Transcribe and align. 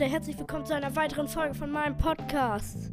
Leute, 0.00 0.12
herzlich 0.12 0.38
willkommen 0.38 0.64
zu 0.64 0.74
einer 0.74 0.96
weiteren 0.96 1.28
Folge 1.28 1.52
von 1.52 1.70
meinem 1.70 1.94
Podcast. 1.98 2.90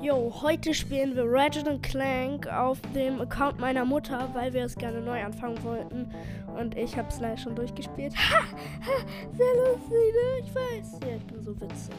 Jo, 0.00 0.32
heute 0.40 0.72
spielen 0.72 1.14
wir 1.14 1.24
Ratchet 1.26 1.82
Clank 1.82 2.46
auf 2.46 2.80
dem 2.94 3.20
Account 3.20 3.58
meiner 3.58 3.84
Mutter, 3.84 4.30
weil 4.32 4.54
wir 4.54 4.64
es 4.64 4.74
gerne 4.74 5.02
neu 5.02 5.22
anfangen 5.22 5.62
wollten. 5.62 6.10
Und 6.56 6.74
ich 6.74 6.96
habe 6.96 7.08
es 7.08 7.20
leider 7.20 7.36
schon 7.36 7.54
durchgespielt. 7.56 8.14
Ha, 8.16 8.40
ha, 8.40 9.04
sehr 9.32 9.54
lustig, 9.66 9.90
ne? 9.90 10.46
Ich 10.46 10.54
weiß. 10.54 11.00
Ja, 11.02 11.16
ich 11.16 11.26
bin 11.26 11.42
so 11.42 11.60
witzig. 11.60 11.94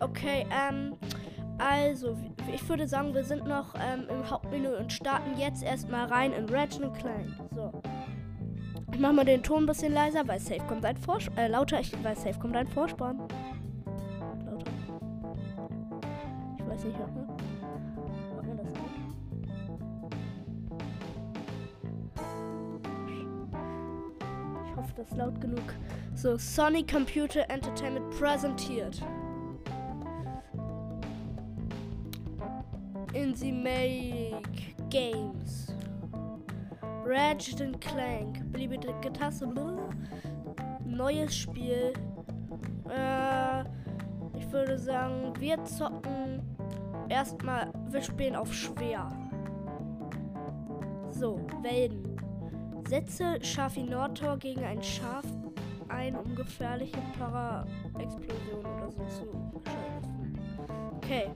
Okay, 0.00 0.46
ähm, 0.50 0.94
also, 1.58 2.16
ich 2.54 2.66
würde 2.66 2.88
sagen, 2.88 3.12
wir 3.12 3.24
sind 3.24 3.46
noch 3.46 3.74
ähm, 3.74 4.06
im 4.08 4.30
Hauptmenü 4.30 4.76
und 4.76 4.94
starten 4.94 5.38
jetzt 5.38 5.62
erstmal 5.62 6.06
rein 6.06 6.32
in 6.32 6.48
Ratchet 6.48 6.94
Clank. 6.94 7.28
So. 7.54 7.82
Ich 8.94 8.98
mach 8.98 9.12
mal 9.12 9.26
den 9.26 9.42
Ton 9.42 9.64
ein 9.64 9.66
bisschen 9.66 9.92
leiser, 9.92 10.26
weil 10.26 10.40
safe 10.40 10.64
kommt 10.68 10.86
ein 10.86 10.96
Vorspann. 10.96 11.36
Äh, 11.36 11.48
lauter, 11.48 11.80
ich, 11.80 11.92
weil 12.02 12.16
safe 12.16 12.38
kommt 12.38 12.56
ein 12.56 12.68
Vorspann. 12.68 13.20
Nicht, 16.84 16.98
hört 16.98 17.14
man. 17.14 17.26
Hört 18.34 18.46
man 18.46 18.56
das 18.56 18.66
auch? 18.66 18.90
Ich 24.66 24.76
hoffe, 24.76 24.92
das 24.96 25.08
ist 25.10 25.16
laut 25.16 25.40
genug. 25.40 25.74
So, 26.14 26.36
Sony 26.36 26.84
Computer 26.84 27.48
Entertainment 27.48 28.10
präsentiert. 28.18 29.02
In 33.12 33.34
the 33.34 33.52
make 33.52 34.42
games. 34.90 35.72
Ratchet 37.04 37.80
Clank. 37.80 38.52
Beliebige 38.52 39.12
Taste. 39.12 39.46
Neues 40.84 41.36
Spiel. 41.36 41.92
Äh, 42.88 43.62
ich 44.36 44.50
würde 44.50 44.78
sagen, 44.78 45.32
wir 45.38 45.62
zocken 45.64 46.53
erstmal. 47.08 47.72
Wir 47.90 48.02
spielen 48.02 48.36
auf 48.36 48.52
schwer. 48.52 49.08
So, 51.10 51.40
Welden. 51.62 52.20
Setze 52.88 53.38
Schafinator 53.42 54.36
gegen 54.36 54.64
ein 54.64 54.82
Schaf 54.82 55.24
ein, 55.88 56.16
um 56.16 56.34
gefährliche 56.34 56.98
Para-Explosionen 57.18 58.66
oder 58.66 58.90
so 58.90 59.04
zu 59.04 59.62
schalten. 59.64 60.38
Okay. 60.96 61.30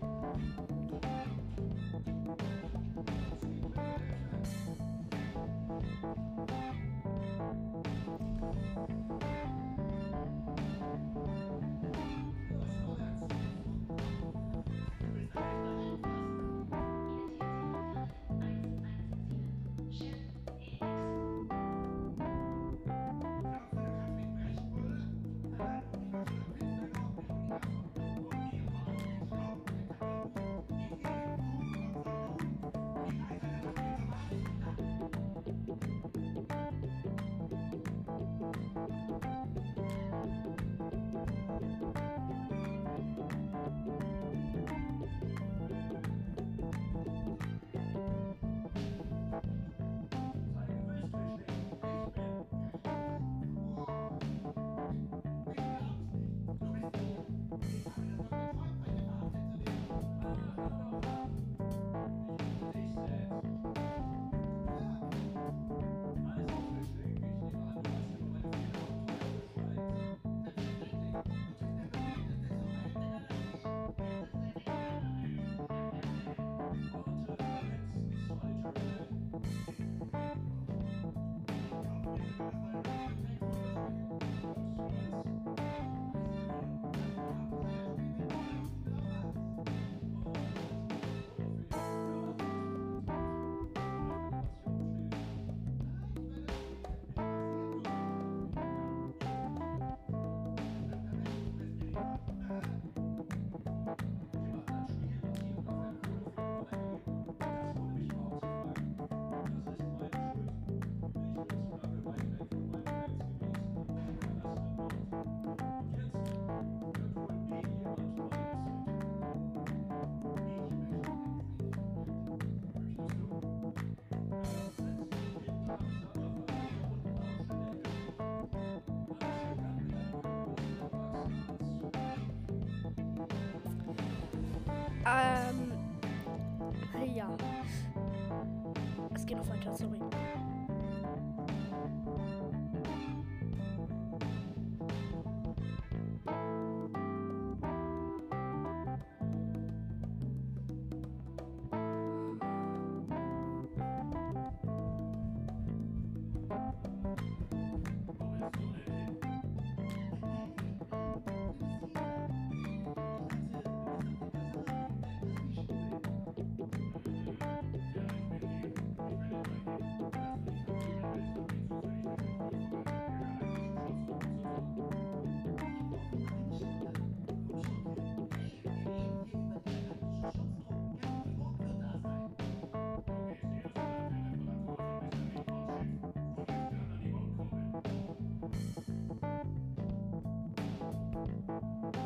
Geht 139.78 139.99
noch 140.00 140.07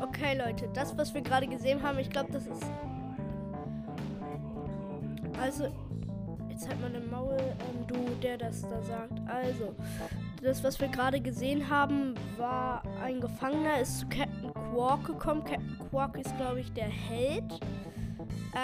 Okay, 0.03 0.37
Leute, 0.37 0.67
das, 0.73 0.97
was 0.97 1.13
wir 1.13 1.21
gerade 1.21 1.47
gesehen 1.47 1.81
haben, 1.81 1.97
ich 1.97 2.09
glaube, 2.09 2.29
das 2.33 2.45
ist. 2.45 2.65
Also, 5.39 5.69
jetzt 6.49 6.67
halt 6.67 6.81
mal 6.81 6.91
den 6.91 7.09
Maul, 7.09 7.37
ähm, 7.39 7.87
du, 7.87 8.13
der 8.21 8.37
das 8.37 8.63
da 8.63 8.81
sagt. 8.81 9.13
Also, 9.27 9.73
das, 10.41 10.61
was 10.61 10.81
wir 10.81 10.89
gerade 10.89 11.21
gesehen 11.21 11.69
haben, 11.69 12.15
war 12.37 12.83
ein 13.01 13.21
Gefangener, 13.21 13.79
ist 13.79 13.99
zu 13.99 14.07
Captain 14.07 14.53
Quark 14.53 15.05
gekommen. 15.05 15.41
Captain 15.45 15.79
Quark 15.89 16.17
ist, 16.17 16.35
glaube 16.35 16.59
ich, 16.59 16.73
der 16.73 16.89
Held. 16.89 17.61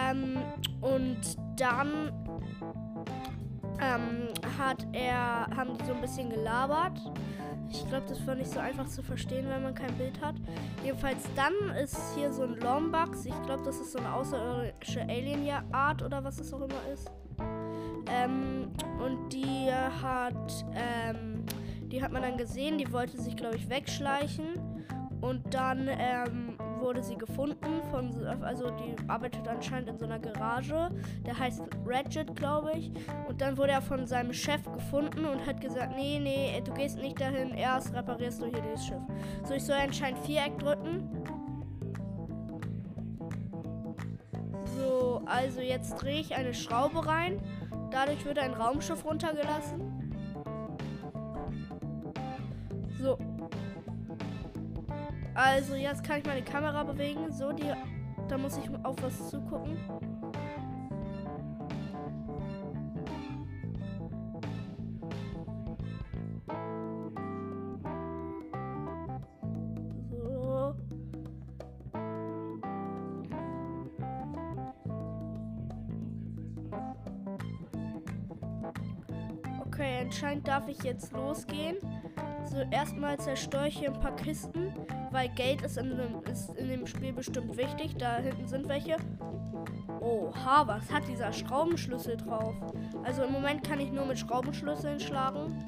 Ähm, 0.10 0.38
und 0.82 1.22
dann 1.56 2.12
ähm, 3.80 4.28
hat 4.58 4.86
er, 4.92 5.48
haben 5.56 5.78
die 5.78 5.86
so 5.86 5.94
ein 5.94 6.02
bisschen 6.02 6.30
gelabert 6.30 7.00
Ich 7.72 7.88
glaube, 7.88 8.06
das 8.08 8.26
war 8.26 8.36
nicht 8.36 8.50
so 8.52 8.60
einfach 8.60 8.88
zu 8.88 9.04
verstehen, 9.04 9.48
wenn 9.48 9.62
man 9.64 9.76
kein 9.76 9.94
Bild 9.96 10.20
hat. 10.22 10.36
Jedenfalls 10.84 11.24
dann 11.36 11.54
ist 11.76 11.98
hier 12.16 12.34
so 12.34 12.44
ein 12.44 12.56
Lombax. 12.60 13.26
Ich 13.26 13.42
glaube, 13.44 13.64
das 13.64 13.80
ist 13.80 13.92
so 13.92 14.00
eine 14.00 14.14
außerirdische 14.14 15.02
Alien-Art 15.02 16.02
oder 16.02 16.24
was 16.24 16.40
es 16.40 16.54
auch 16.54 16.62
immer 16.62 16.94
ist. 16.94 17.12
Ähm, 18.08 18.72
und 19.04 19.30
die 19.32 19.70
hat, 19.72 20.66
ähm, 20.76 21.46
die 21.84 22.02
hat 22.02 22.12
man 22.12 22.24
dann 22.24 22.38
gesehen. 22.38 22.78
Die 22.78 22.92
wollte 22.92 23.22
sich, 23.22 23.36
glaube 23.36 23.56
ich, 23.56 23.70
wegschleichen. 23.70 24.46
Und 25.22 25.54
dann 25.54 25.88
ähm, 25.90 26.49
wurde 26.80 27.04
sie 27.04 27.18
gefunden 27.18 27.82
von, 27.92 28.12
also 28.42 28.70
die 28.72 28.96
arbeitet 29.08 29.48
anscheinend 29.48 29.90
in 29.90 29.98
so 29.98 30.06
einer 30.06 30.20
Garage. 30.20 30.90
Der 31.26 31.38
heißt 31.38 31.62
Ratchet, 31.86 32.36
glaube 32.36 32.74
ich. 32.74 32.92
Und 33.28 33.42
dann 33.42 33.58
wurde 33.58 33.72
er 33.72 33.82
von 33.82 34.06
seinem 34.08 34.34
Chef 34.34 34.64
gefunden 34.72 35.26
und 35.26 35.46
hat 35.46 35.62
gesagt, 35.62 35.96
nee, 35.96 36.20
nee, 36.20 36.62
du 36.64 36.74
gehst 36.74 36.98
nicht 36.98 37.20
dahin, 37.20 37.54
erst 37.54 37.94
reparierst 37.94 38.42
du 38.42 38.46
hier 38.46 38.62
dieses 38.62 38.86
Schiff. 38.86 39.02
So, 39.44 39.54
ich 39.54 39.64
soll 39.64 39.76
anscheinend 39.76 40.20
Viereck 40.26 40.58
drücken. 40.60 41.10
So, 44.78 45.22
also 45.26 45.62
jetzt 45.62 46.02
drehe 46.02 46.22
ich 46.22 46.36
eine 46.36 46.54
Schraube 46.54 47.06
rein. 47.06 47.42
Dadurch 47.92 48.24
wird 48.26 48.40
ein 48.40 48.54
Raumschiff 48.54 49.04
runtergelassen. 49.04 49.82
So, 53.02 53.18
also 55.40 55.76
jetzt 55.76 56.04
kann 56.04 56.20
ich 56.20 56.26
meine 56.26 56.42
Kamera 56.42 56.84
bewegen. 56.84 57.32
So, 57.32 57.54
die, 57.54 57.72
da 58.28 58.38
muss 58.38 58.58
ich 58.58 58.70
auf 58.84 58.96
was 59.02 59.30
zugucken. 59.30 59.78
So. 70.12 70.76
Okay, 79.66 80.02
anscheinend 80.02 80.48
darf 80.48 80.68
ich 80.68 80.84
jetzt 80.84 81.14
losgehen. 81.14 81.78
So, 82.46 82.58
erstmal 82.72 83.18
zerstöre 83.18 83.70
ich 83.70 83.80
hier 83.80 83.94
ein 83.94 84.00
paar 84.02 84.16
Kisten 84.18 84.74
weil 85.12 85.30
Geld 85.30 85.62
ist 85.62 85.78
in, 85.78 85.98
dem, 85.98 86.24
ist 86.32 86.50
in 86.56 86.70
dem 86.70 86.86
Spiel 86.86 87.14
bestimmt 87.14 87.58
wichtig. 87.58 87.96
Da 87.98 88.18
hinten 88.18 88.48
sind 88.48 88.68
welche. 88.68 88.98
Oha, 90.00 90.68
was 90.68 90.92
hat 90.92 91.08
dieser 91.08 91.34
Schraubenschlüssel 91.34 92.18
drauf? 92.18 92.56
Also 93.04 93.24
im 93.24 93.32
Moment 93.32 93.68
kann 93.68 93.80
ich 93.80 93.92
nur 93.92 94.06
mit 94.06 94.20
Schraubenschlüsseln 94.20 95.00
schlagen. 95.00 95.66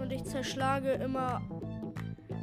Und 0.00 0.12
ich 0.12 0.24
zerschlage 0.24 0.92
immer. 0.92 1.42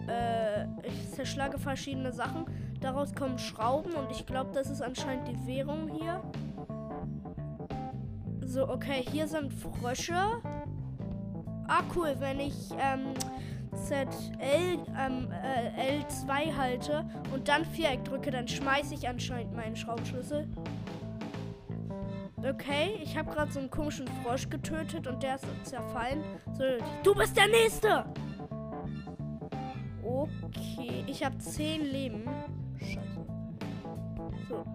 Äh, 0.08 0.66
ich 0.88 1.12
zerschlage 1.12 1.58
verschiedene 1.58 2.12
Sachen. 2.12 2.46
Daraus 2.82 3.14
kommen 3.14 3.38
Schrauben 3.38 3.94
und 3.94 4.10
ich 4.12 4.26
glaube, 4.26 4.52
das 4.54 4.70
ist 4.70 4.82
anscheinend 4.82 5.28
die 5.28 5.48
Währung 5.48 5.90
hier. 5.90 6.22
So, 8.42 8.68
okay, 8.68 9.06
hier 9.12 9.28
sind 9.28 9.54
Frösche. 9.54 10.16
Ah, 11.68 11.84
cool, 11.96 12.16
wenn 12.18 12.40
ich 12.40 12.72
ähm, 12.80 13.14
ZL 13.88 14.78
ähm, 14.98 15.30
äh, 15.31 16.02
L2 16.02 16.56
halte 16.56 17.06
und 17.34 17.48
dann 17.48 17.66
Viereck 17.66 18.04
drücke, 18.06 18.31
dann 18.31 18.48
schmeiße 18.48 18.94
ich 18.94 19.08
anscheinend 19.08 19.56
meinen 19.56 19.76
Schraubenschlüssel. 19.76 20.48
Okay, 22.38 23.00
ich 23.04 23.18
habe 23.18 23.30
gerade 23.31 23.52
so 23.52 23.60
einen 23.60 23.70
komischen 23.70 24.08
Frosch 24.24 24.50
getötet 24.50 25.08
und 25.08 25.22
der 25.22 25.36
ist 25.36 25.46
zerfallen. 25.64 26.24
So, 26.54 26.64
du 27.04 27.14
bist 27.14 27.36
der 27.36 27.48
Nächste! 27.48 28.06
Okay, 30.02 31.04
ich 31.06 31.24
habe 31.24 31.38
10 31.38 31.86
Leben. 31.86 32.24
Scheiße. 32.80 33.25
So. 34.48 34.66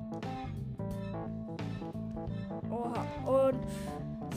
Oha. 2.71 3.05
Und 3.25 3.61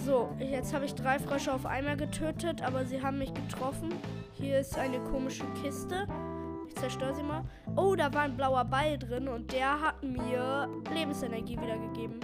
so, 0.08 0.34
jetzt 0.40 0.74
habe 0.74 0.86
ich 0.86 0.96
drei 0.96 1.20
Frösche 1.20 1.54
auf 1.54 1.66
einmal 1.66 1.98
getötet, 1.98 2.62
aber 2.62 2.86
sie 2.86 3.02
haben 3.02 3.18
mich 3.18 3.34
getroffen. 3.34 3.90
Hier 4.32 4.60
ist 4.60 4.78
eine 4.78 5.00
komische 5.00 5.44
Kiste. 5.62 6.08
Ich 6.70 6.76
zerstöre 6.76 7.14
sie 7.14 7.24
mal. 7.24 7.44
Oh, 7.76 7.94
da 7.94 8.14
war 8.14 8.22
ein 8.22 8.38
blauer 8.38 8.64
Ball 8.64 8.98
drin 8.98 9.28
und 9.28 9.52
der 9.52 9.82
hat 9.82 10.02
mir 10.02 10.70
Lebensenergie 10.94 11.60
wiedergegeben. 11.60 12.22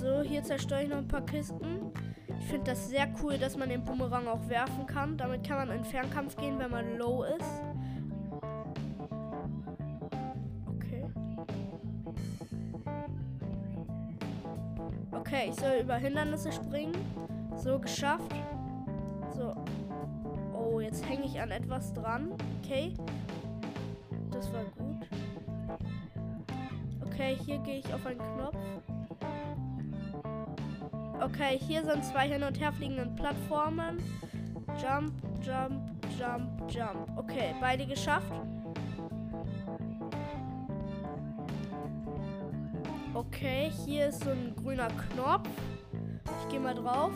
So, 0.00 0.22
hier 0.22 0.42
zerstöre 0.42 0.84
ich 0.84 0.88
noch 0.88 0.96
ein 0.96 1.08
paar 1.08 1.26
Kisten. 1.26 1.92
Ich 2.26 2.46
finde 2.46 2.70
das 2.70 2.88
sehr 2.88 3.06
cool, 3.22 3.36
dass 3.36 3.54
man 3.58 3.68
den 3.68 3.84
Boomerang 3.84 4.26
auch 4.28 4.48
werfen 4.48 4.86
kann. 4.86 5.18
Damit 5.18 5.46
kann 5.46 5.58
man 5.58 5.76
in 5.76 5.84
Fernkampf 5.84 6.36
gehen, 6.36 6.58
wenn 6.58 6.70
man 6.70 6.96
low 6.96 7.24
ist. 7.24 7.62
Okay. 10.68 11.04
Okay, 15.12 15.50
ich 15.50 15.56
soll 15.56 15.80
über 15.82 15.96
Hindernisse 15.96 16.50
springen. 16.50 16.96
So, 17.56 17.78
geschafft. 17.78 18.34
So. 19.36 19.54
Oh, 20.54 20.80
jetzt 20.80 21.06
hänge 21.06 21.26
ich 21.26 21.38
an 21.38 21.50
etwas 21.50 21.92
dran. 21.92 22.32
Okay. 22.62 22.94
Das 24.30 24.50
war 24.50 24.64
gut. 24.78 25.06
Okay, 27.04 27.36
hier 27.44 27.58
gehe 27.58 27.80
ich 27.80 27.92
auf 27.92 28.06
einen 28.06 28.18
Knopf. 28.18 28.56
Okay, 31.22 31.58
hier 31.58 31.84
sind 31.84 32.02
zwei 32.04 32.28
hin 32.28 32.42
und 32.42 32.58
her 32.58 32.72
fliegenden 32.72 33.14
Plattformen. 33.14 33.98
Jump, 34.80 35.12
jump, 35.42 35.90
jump, 36.18 36.72
jump. 36.72 37.18
Okay, 37.18 37.54
beide 37.60 37.86
geschafft. 37.86 38.32
Okay, 43.12 43.70
hier 43.84 44.08
ist 44.08 44.24
so 44.24 44.30
ein 44.30 44.54
grüner 44.56 44.88
Knopf. 44.88 45.48
Ich 46.42 46.48
gehe 46.48 46.60
mal 46.60 46.74
drauf. 46.74 47.12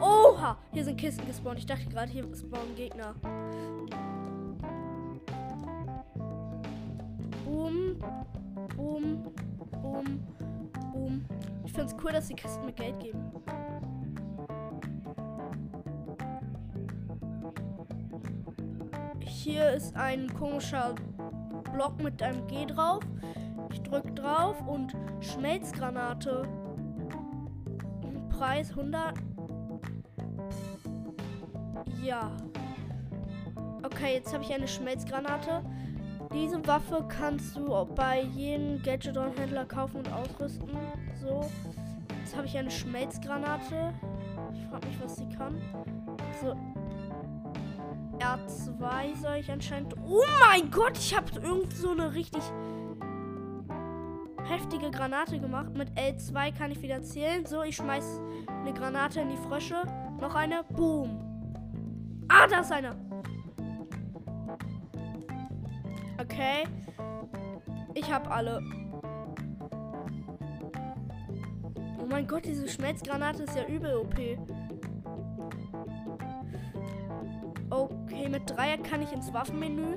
Oha! 0.00 0.56
Hier 0.72 0.84
sind 0.84 0.98
Kisten 0.98 1.26
gespawnt. 1.26 1.58
Ich 1.58 1.66
dachte 1.66 1.86
gerade, 1.86 2.10
hier 2.10 2.24
spawnen 2.34 2.74
Gegner. 2.74 3.14
Boom. 7.44 7.98
Boom. 8.74 9.24
Boom. 9.82 10.26
Boom. 10.92 11.24
Ich 11.64 11.72
finde 11.72 11.86
es 11.86 12.04
cool, 12.04 12.12
dass 12.12 12.28
die 12.28 12.34
Kisten 12.34 12.66
mit 12.66 12.76
Geld 12.76 13.00
geben. 13.00 13.32
Hier 19.20 19.70
ist 19.70 19.96
ein 19.96 20.32
komischer 20.34 20.94
Block 21.72 22.00
mit 22.02 22.22
einem 22.22 22.46
G 22.46 22.66
drauf. 22.66 23.02
Ich 23.72 23.82
drücke 23.82 24.12
drauf 24.12 24.60
und 24.66 24.94
Schmelzgranate. 25.20 26.46
Preis 28.28 28.70
100. 28.70 29.14
Ja. 32.02 32.30
Okay, 33.82 34.14
jetzt 34.14 34.32
habe 34.32 34.44
ich 34.44 34.52
eine 34.52 34.68
Schmelzgranate. 34.68 35.62
Diese 36.32 36.66
Waffe 36.66 37.04
kannst 37.08 37.56
du 37.56 37.68
bei 37.94 38.22
jedem 38.22 38.82
Gadget 38.82 39.16
und 39.16 39.38
Händler 39.38 39.66
kaufen 39.66 39.98
und 39.98 40.12
ausrüsten. 40.12 40.70
So. 41.20 41.48
Jetzt 42.20 42.36
habe 42.36 42.46
ich 42.46 42.56
eine 42.56 42.70
Schmelzgranate. 42.70 43.92
Ich 44.54 44.66
frage 44.68 44.86
mich, 44.86 45.02
was 45.02 45.16
sie 45.16 45.28
kann. 45.28 45.60
So. 46.40 46.56
R2 48.18 49.20
soll 49.20 49.36
ich 49.40 49.50
anscheinend. 49.50 49.94
Oh 50.06 50.22
mein 50.48 50.70
Gott, 50.70 50.96
ich 50.96 51.14
habe 51.14 51.26
irgend 51.40 51.72
so 51.72 51.90
eine 51.90 52.14
richtig 52.14 52.42
heftige 54.44 54.90
Granate 54.90 55.38
gemacht. 55.38 55.76
Mit 55.76 55.90
L2 55.90 56.56
kann 56.56 56.70
ich 56.70 56.80
wieder 56.80 57.02
zählen. 57.02 57.44
So, 57.44 57.62
ich 57.62 57.76
schmeiß 57.76 58.20
eine 58.48 58.72
Granate 58.72 59.20
in 59.20 59.30
die 59.30 59.36
Frösche. 59.36 59.82
Noch 60.20 60.34
eine. 60.34 60.64
Boom. 60.64 61.20
Ah, 62.28 62.46
da 62.46 62.60
ist 62.60 62.72
eine. 62.72 62.96
Okay. 66.22 66.64
Ich 67.94 68.12
habe 68.12 68.30
alle. 68.30 68.62
Oh 72.00 72.06
mein 72.08 72.28
Gott, 72.28 72.44
diese 72.44 72.68
Schmelzgranate 72.68 73.42
ist 73.42 73.56
ja 73.56 73.66
übel 73.66 73.96
OP. 73.96 74.14
Okay, 77.70 78.28
mit 78.28 78.48
Dreier 78.48 78.78
kann 78.78 79.02
ich 79.02 79.12
ins 79.12 79.32
Waffenmenü. 79.32 79.96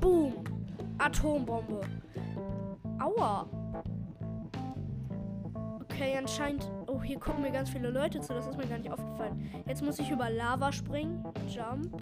Boom. 0.00 0.34
Atombombe. 0.98 1.80
Aua. 3.00 3.46
Okay, 5.82 6.16
anscheinend. 6.16 6.70
Oh, 6.86 7.02
hier 7.02 7.18
gucken 7.18 7.42
mir 7.42 7.50
ganz 7.50 7.70
viele 7.70 7.90
Leute 7.90 8.20
zu. 8.20 8.32
Das 8.32 8.46
ist 8.46 8.56
mir 8.56 8.66
gar 8.66 8.78
nicht 8.78 8.92
aufgefallen. 8.92 9.50
Jetzt 9.66 9.82
muss 9.82 9.98
ich 9.98 10.10
über 10.10 10.30
Lava 10.30 10.70
springen. 10.70 11.24
Jump. 11.48 12.00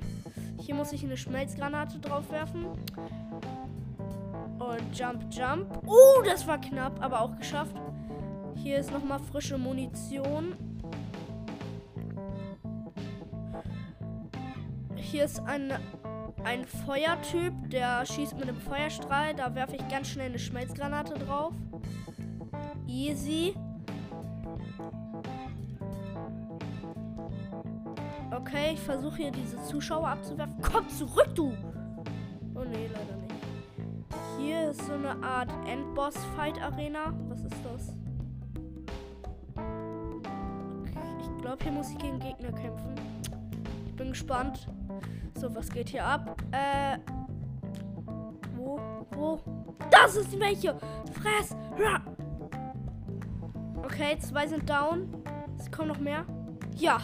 Hier 0.59 0.75
muss 0.75 0.93
ich 0.93 1.05
eine 1.05 1.17
Schmelzgranate 1.17 1.99
drauf 1.99 2.31
werfen. 2.31 2.67
Und 4.59 4.99
Jump, 4.99 5.27
Jump. 5.31 5.83
Oh, 5.87 6.23
das 6.25 6.47
war 6.47 6.61
knapp, 6.61 7.03
aber 7.03 7.21
auch 7.21 7.37
geschafft. 7.37 7.77
Hier 8.55 8.79
ist 8.79 8.93
nochmal 8.93 9.19
frische 9.19 9.59
Munition. 9.59 10.55
Hier 14.97 15.25
ist 15.25 15.41
ein, 15.41 15.73
ein 16.45 16.65
Feuertyp, 16.65 17.53
der 17.71 18.07
schießt 18.07 18.35
mit 18.35 18.49
einem 18.49 18.57
Feuerstrahl. 18.57 19.35
Da 19.35 19.55
werfe 19.55 19.77
ich 19.77 19.89
ganz 19.89 20.09
schnell 20.09 20.29
eine 20.29 20.39
Schmelzgranate 20.39 21.15
drauf. 21.15 21.53
Easy. 22.87 23.55
Okay, 28.55 28.75
ich 28.75 28.81
versuche 28.81 29.17
hier 29.17 29.33
diese 29.33 29.61
Zuschauer 29.65 30.07
abzuwerfen. 30.07 30.55
Komm 30.63 30.89
zurück, 30.89 31.29
du! 31.35 31.53
Oh 32.55 32.63
nee, 32.63 32.87
leider 32.87 33.17
nicht. 33.17 33.35
Hier 34.39 34.71
ist 34.71 34.87
so 34.87 34.93
eine 34.93 35.21
Art 35.25 35.51
Endboss-Fight-Arena. 35.67 37.13
Was 37.29 37.41
ist 37.41 37.57
das? 37.65 37.97
Ich 41.21 41.43
glaube, 41.43 41.65
hier 41.65 41.73
muss 41.73 41.91
ich 41.91 41.99
gegen 41.99 42.21
Gegner 42.21 42.53
kämpfen. 42.53 42.95
Ich 43.89 43.97
bin 43.97 44.11
gespannt. 44.11 44.69
So, 45.35 45.53
was 45.53 45.69
geht 45.69 45.89
hier 45.89 46.05
ab? 46.05 46.41
Äh. 46.53 46.99
Wo? 48.55 48.79
Wo? 49.17 49.41
Das 49.91 50.15
ist 50.15 50.39
welche! 50.39 50.77
Fress! 51.13 51.57
Okay, 53.83 54.17
zwei 54.21 54.47
sind 54.47 54.71
down. 54.71 55.13
Es 55.59 55.69
kommen 55.73 55.89
noch 55.89 55.99
mehr. 55.99 56.25
Ja, 56.77 57.01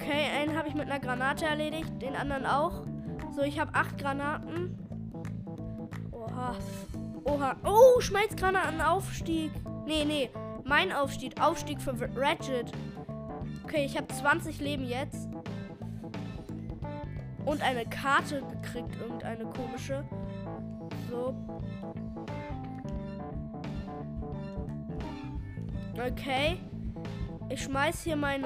Okay, 0.00 0.30
einen 0.34 0.56
habe 0.56 0.66
ich 0.66 0.74
mit 0.74 0.90
einer 0.90 0.98
Granate 0.98 1.44
erledigt, 1.44 2.00
den 2.00 2.16
anderen 2.16 2.46
auch. 2.46 2.84
So, 3.32 3.42
ich 3.42 3.60
habe 3.60 3.74
acht 3.74 3.98
Granaten. 3.98 4.78
Oha. 6.10 6.54
Oha. 7.24 7.56
Oh, 7.66 8.00
Schmelzgranatenaufstieg. 8.00 9.52
Nee, 9.86 10.06
nee. 10.06 10.30
Mein 10.64 10.90
Aufstieg. 10.90 11.38
Aufstieg 11.38 11.82
für 11.82 11.94
Ratchet. 12.16 12.72
Okay, 13.64 13.84
ich 13.84 13.96
habe 13.98 14.08
20 14.08 14.60
Leben 14.60 14.84
jetzt. 14.84 15.28
Und 17.44 17.62
eine 17.62 17.84
Karte 17.84 18.42
gekriegt, 18.42 18.96
irgendeine 19.00 19.44
komische. 19.44 20.02
So. 21.10 21.34
Okay. 25.94 26.58
Ich 27.50 27.64
schmeiß 27.64 28.04
hier 28.04 28.14
meinen 28.14 28.44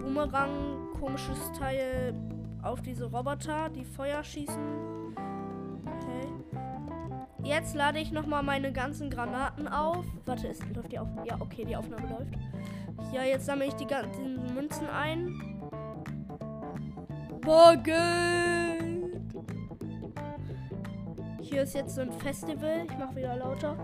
Boomerang, 0.00 0.50
komisches 0.98 1.38
Teil 1.56 2.12
auf 2.60 2.82
diese 2.82 3.04
Roboter, 3.04 3.68
die 3.68 3.84
Feuer 3.84 4.24
schießen. 4.24 5.14
Okay. 5.86 6.26
Jetzt 7.44 7.76
lade 7.76 8.00
ich 8.00 8.10
nochmal 8.10 8.42
meine 8.42 8.72
ganzen 8.72 9.10
Granaten 9.10 9.68
auf. 9.68 10.04
Warte, 10.26 10.48
ist, 10.48 10.62
läuft 10.74 10.90
die 10.90 10.98
auf? 10.98 11.08
Ja, 11.24 11.36
okay, 11.38 11.64
die 11.64 11.76
Aufnahme 11.76 12.08
läuft. 12.08 12.34
Ja, 13.12 13.22
jetzt 13.22 13.46
sammle 13.46 13.66
ich 13.66 13.74
die 13.74 13.86
ganzen 13.86 14.54
Münzen 14.54 14.88
ein. 14.88 15.40
Morgen! 17.44 19.30
Hier 21.40 21.62
ist 21.62 21.74
jetzt 21.74 21.94
so 21.94 22.00
ein 22.00 22.12
Festival. 22.12 22.86
Ich 22.90 22.98
mache 22.98 23.14
wieder 23.14 23.36
lauter. 23.36 23.76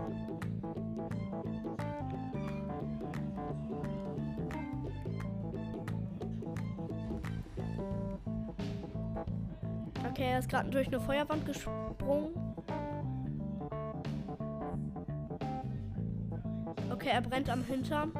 Okay, 10.17 10.31
er 10.31 10.39
ist 10.39 10.49
gerade 10.49 10.67
durch 10.71 10.87
eine 10.87 10.99
Feuerwand 10.99 11.45
gesprungen. 11.45 12.33
Okay, 16.91 17.09
er 17.09 17.21
brennt 17.21 17.51
am 17.51 17.63
Hintern. 17.63 18.11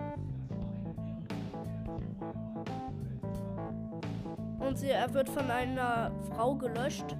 Und 4.60 4.77
sie, 4.77 4.92
er 4.92 5.12
wird 5.12 5.27
von 5.27 5.50
einer 5.50 6.12
Frau 6.30 6.54
gelöscht. 6.54 7.16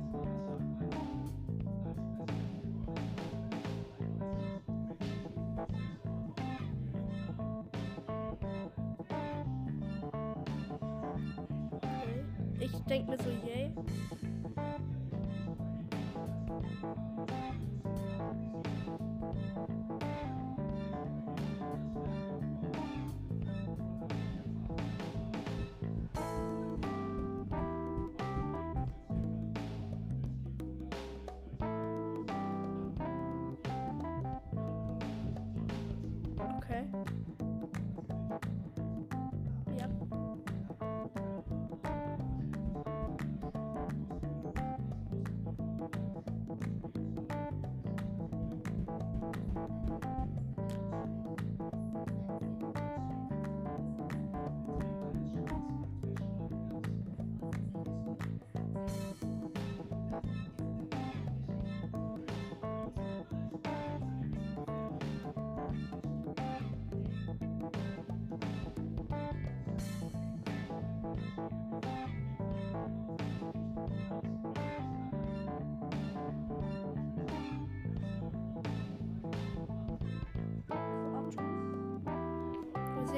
Ich 12.60 12.80
denke 12.84 13.10
mir 13.10 13.18
so, 13.18 13.30
yay. 13.44 13.58
sehen 13.68 14.17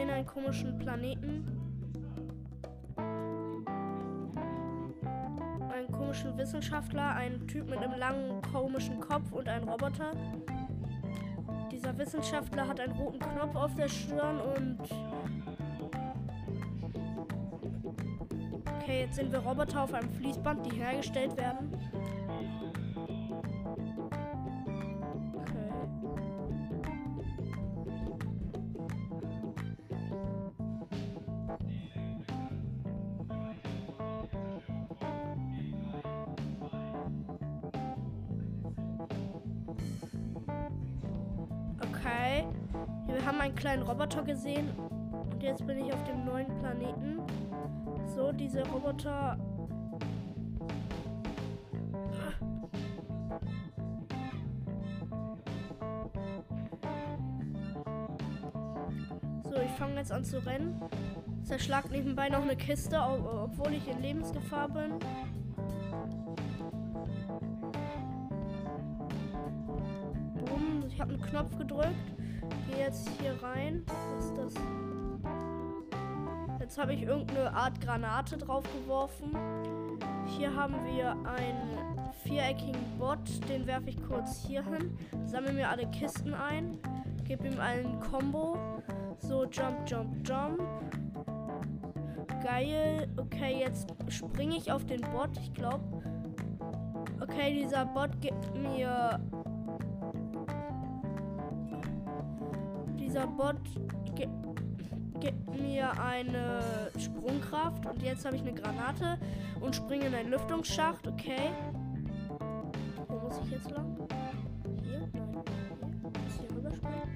irgendeinen 0.09 0.25
komischen 0.25 0.79
Planeten. 0.79 1.45
Einen 5.71 5.91
komischen 5.91 6.37
Wissenschaftler, 6.37 7.15
einen 7.15 7.47
Typ 7.47 7.69
mit 7.69 7.79
einem 7.79 7.97
langen 7.97 8.41
komischen 8.41 8.99
Kopf 8.99 9.31
und 9.31 9.47
einen 9.47 9.67
Roboter. 9.69 10.11
Dieser 11.71 11.97
Wissenschaftler 11.97 12.67
hat 12.67 12.79
einen 12.79 12.93
roten 12.93 13.19
Knopf 13.19 13.55
auf 13.55 13.75
der 13.75 13.87
Stirn 13.87 14.41
und 14.41 14.79
Okay, 18.81 19.01
jetzt 19.01 19.17
sehen 19.17 19.31
wir 19.31 19.39
Roboter 19.39 19.83
auf 19.83 19.93
einem 19.93 20.09
Fließband, 20.15 20.65
die 20.65 20.77
hergestellt 20.77 21.37
werden. 21.37 21.71
Diese 48.39 48.65
Roboter. 48.67 49.37
So, 59.43 59.55
ich 59.55 59.71
fange 59.77 59.95
jetzt 59.97 60.11
an 60.11 60.23
zu 60.23 60.45
rennen. 60.45 60.81
Zerschlag 61.43 61.91
nebenbei 61.91 62.29
noch 62.29 62.41
eine 62.41 62.55
Kiste, 62.55 62.97
obwohl 62.99 63.73
ich 63.73 63.87
in 63.87 64.01
Lebensgefahr 64.01 64.69
bin. 64.69 64.93
Ich 70.87 71.01
habe 71.01 71.13
einen 71.13 71.21
Knopf 71.21 71.57
gedrückt. 71.57 71.95
Gehe 72.67 72.79
jetzt 72.79 73.09
hier 73.21 73.41
rein. 73.41 73.85
Was 73.87 74.25
ist 74.25 74.37
das? 74.37 74.88
Jetzt 76.69 76.77
habe 76.77 76.93
ich 76.93 77.01
irgendeine 77.01 77.51
Art 77.51 77.81
Granate 77.81 78.37
drauf 78.37 78.63
geworfen. 78.71 79.35
Hier 80.37 80.55
haben 80.55 80.75
wir 80.85 81.13
einen 81.25 81.97
viereckigen 82.21 82.79
Bot. 82.99 83.17
Den 83.49 83.65
werfe 83.65 83.89
ich 83.89 83.97
kurz 84.03 84.45
hier 84.45 84.63
hin. 84.63 84.95
Sammle 85.25 85.51
mir 85.51 85.67
alle 85.67 85.89
Kisten 85.89 86.35
ein. 86.35 86.77
Gebe 87.23 87.47
ihm 87.47 87.59
einen 87.59 87.99
Combo. 87.99 88.55
So, 89.17 89.45
Jump, 89.45 89.89
Jump, 89.89 90.29
Jump. 90.29 90.61
Geil. 92.43 93.11
Okay, 93.17 93.61
jetzt 93.61 93.89
springe 94.07 94.55
ich 94.55 94.71
auf 94.71 94.85
den 94.85 95.01
Bot. 95.01 95.35
Ich 95.39 95.51
glaube. 95.55 95.83
Okay, 97.19 97.63
dieser 97.63 97.87
Bot 97.87 98.21
gibt 98.21 98.55
mir 98.55 99.19
dieser 102.99 103.25
Bot 103.25 103.57
gibt, 104.13 104.38
gibt 105.19 105.49
mir 105.59 105.91
eine 105.99 106.61
Sprungkraft 106.97 107.85
und 107.85 108.01
jetzt 108.01 108.25
habe 108.25 108.35
ich 108.35 108.41
eine 108.41 108.53
Granate 108.53 109.17
und 109.59 109.75
springe 109.75 110.07
in 110.07 110.15
einen 110.15 110.31
Lüftungsschacht. 110.31 111.07
Okay. 111.07 111.51
Wo 113.07 113.15
muss 113.15 113.39
ich 113.43 113.51
jetzt 113.51 113.69
lang? 113.71 113.95
Hier? 114.83 114.99
Nein. 115.13 115.43
Hier? 115.43 115.69
Muss 116.03 116.39
hier 116.39 116.55
rüberspringen? 116.55 117.09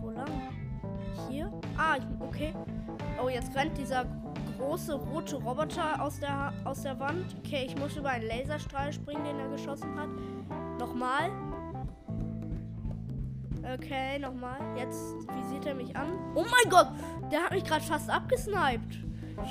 Wo 0.00 0.10
lang? 0.10 0.30
Hier? 1.28 1.52
Ah, 1.76 1.96
okay. 2.20 2.54
Oh, 3.22 3.28
jetzt 3.28 3.54
rennt 3.54 3.76
dieser 3.76 4.06
große 4.58 4.94
rote 4.94 5.36
Roboter 5.36 6.02
aus 6.02 6.20
der, 6.20 6.52
aus 6.64 6.82
der 6.82 6.98
Wand. 7.00 7.36
Okay, 7.38 7.64
ich 7.66 7.76
muss 7.78 7.96
über 7.96 8.10
einen 8.10 8.26
Laserstrahl 8.26 8.92
springen, 8.92 9.24
den 9.24 9.38
er 9.38 9.48
geschossen 9.48 9.98
hat. 9.98 10.08
Nochmal. 10.78 11.30
Okay, 13.62 14.18
nochmal. 14.18 14.58
Jetzt 14.76 15.14
visiert 15.36 15.66
er 15.66 15.74
mich 15.74 15.94
an. 15.96 16.08
Oh 16.34 16.44
mein 16.44 16.70
Gott! 16.70 16.88
Der 17.30 17.44
hat 17.44 17.52
mich 17.52 17.64
gerade 17.64 17.84
fast 17.84 18.10
abgesniped. 18.10 18.98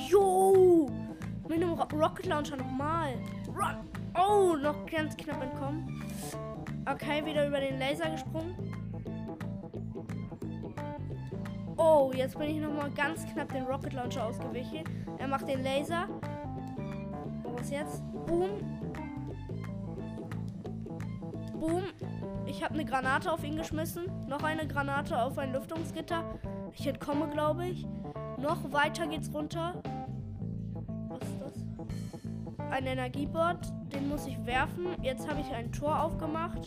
Jo! 0.09 0.89
Mit 1.47 1.63
einem 1.63 1.73
Rocket 1.73 2.25
Launcher 2.25 2.57
nochmal. 2.57 3.13
Oh, 4.15 4.55
noch 4.55 4.85
ganz 4.85 5.15
knapp 5.17 5.41
entkommen. 5.41 6.03
Okay, 6.85 7.25
wieder 7.25 7.47
über 7.47 7.59
den 7.59 7.79
Laser 7.79 8.09
gesprungen. 8.09 8.55
Oh, 11.77 12.11
jetzt 12.13 12.37
bin 12.37 12.49
ich 12.49 12.57
nochmal 12.57 12.91
ganz 12.91 13.25
knapp 13.31 13.53
den 13.53 13.63
Rocket 13.63 13.93
Launcher 13.93 14.25
ausgewichen. 14.25 14.83
Er 15.17 15.27
macht 15.27 15.47
den 15.47 15.63
Laser. 15.63 16.07
Was 17.57 17.69
jetzt? 17.69 18.03
Boom. 18.25 18.49
Boom. 21.59 21.83
Ich 22.49 22.63
habe 22.63 22.73
eine 22.73 22.83
Granate 22.83 23.31
auf 23.31 23.43
ihn 23.43 23.55
geschmissen. 23.55 24.05
Noch 24.27 24.41
eine 24.41 24.67
Granate 24.67 25.21
auf 25.21 25.37
ein 25.37 25.53
Lüftungsgitter. 25.53 26.23
Ich 26.73 26.87
entkomme, 26.87 27.29
glaube 27.29 27.67
ich. 27.67 27.85
Noch 28.39 28.71
weiter 28.73 29.05
geht's 29.05 29.31
runter. 29.31 29.79
Was 31.09 31.21
ist 31.21 31.39
das? 31.39 31.53
Ein 32.71 32.87
Energieboard. 32.87 33.71
Den 33.93 34.09
muss 34.09 34.25
ich 34.25 34.43
werfen. 34.47 34.87
Jetzt 35.03 35.29
habe 35.29 35.41
ich 35.41 35.53
ein 35.53 35.71
Tor 35.71 36.01
aufgemacht. 36.01 36.59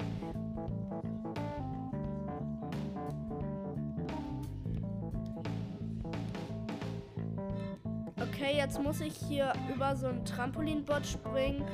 Okay, 8.21 8.57
jetzt 8.57 8.81
muss 8.81 9.01
ich 9.01 9.17
hier 9.17 9.53
über 9.75 9.97
so 9.97 10.07
ein 10.07 10.25
Trampolinbot 10.25 11.05
springen, 11.05 11.65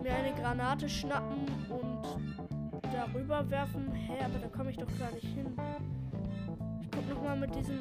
mir 0.00 0.14
eine 0.14 0.32
Granate 0.34 0.88
schnappen 0.88 1.46
darüber 3.16 3.50
werfen. 3.50 3.92
Hä, 3.92 4.24
aber 4.24 4.38
da 4.38 4.48
komme 4.48 4.70
ich 4.70 4.76
doch 4.76 4.98
gar 4.98 5.10
nicht 5.12 5.26
hin. 5.26 5.56
Ich 6.82 6.90
gucke 6.90 7.08
nochmal 7.14 7.36
mit 7.38 7.54
diesem 7.54 7.78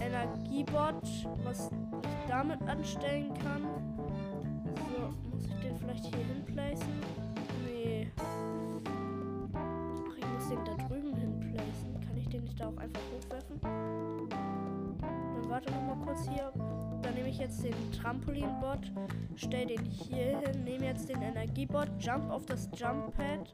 Energiebot, 0.00 1.02
was 1.44 1.70
ich 1.70 2.28
damit 2.28 2.60
anstellen 2.62 3.32
kann. 3.34 3.62
So, 4.74 5.30
muss 5.30 5.46
ich 5.46 5.54
den 5.60 5.78
vielleicht 5.78 6.04
hier 6.06 6.24
hinplacen? 6.24 6.92
Nee. 7.64 8.10
Ach, 9.54 10.16
ich 10.16 10.26
muss 10.26 10.48
den 10.48 10.64
da 10.64 10.74
drüben 10.86 11.14
hinplacen. 11.14 12.00
Kann 12.00 12.16
ich 12.16 12.28
den 12.28 12.42
nicht 12.42 12.60
da 12.60 12.68
auch 12.68 12.76
einfach 12.76 13.02
hochwerfen? 13.14 13.60
Dann 13.60 15.48
warte 15.48 15.70
noch 15.70 15.82
mal 15.82 16.04
kurz 16.04 16.28
hier. 16.28 16.52
Nehme 17.18 17.30
ich 17.30 17.38
jetzt 17.38 17.64
den 17.64 17.74
Trampolinbot, 17.90 18.92
stelle 19.34 19.66
den 19.66 19.84
hier 19.84 20.38
hin, 20.38 20.62
nehme 20.62 20.84
jetzt 20.84 21.08
den 21.08 21.20
Energiebot, 21.20 21.88
jump 21.98 22.30
auf 22.30 22.46
das 22.46 22.70
Jump 22.76 23.12
Pad, 23.16 23.52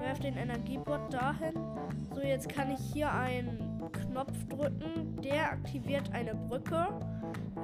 werfe 0.00 0.20
den 0.20 0.36
Energiebot 0.36 1.10
dahin. 1.10 1.54
So, 2.14 2.20
jetzt 2.20 2.46
kann 2.46 2.70
ich 2.70 2.92
hier 2.92 3.10
einen 3.10 3.80
Knopf 3.90 4.44
drücken, 4.50 5.18
der 5.22 5.50
aktiviert 5.50 6.12
eine 6.12 6.34
Brücke 6.34 6.88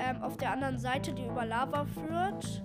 ähm, 0.00 0.22
auf 0.22 0.38
der 0.38 0.52
anderen 0.52 0.78
Seite, 0.78 1.12
die 1.12 1.26
über 1.26 1.44
Lava 1.44 1.84
führt 1.84 2.62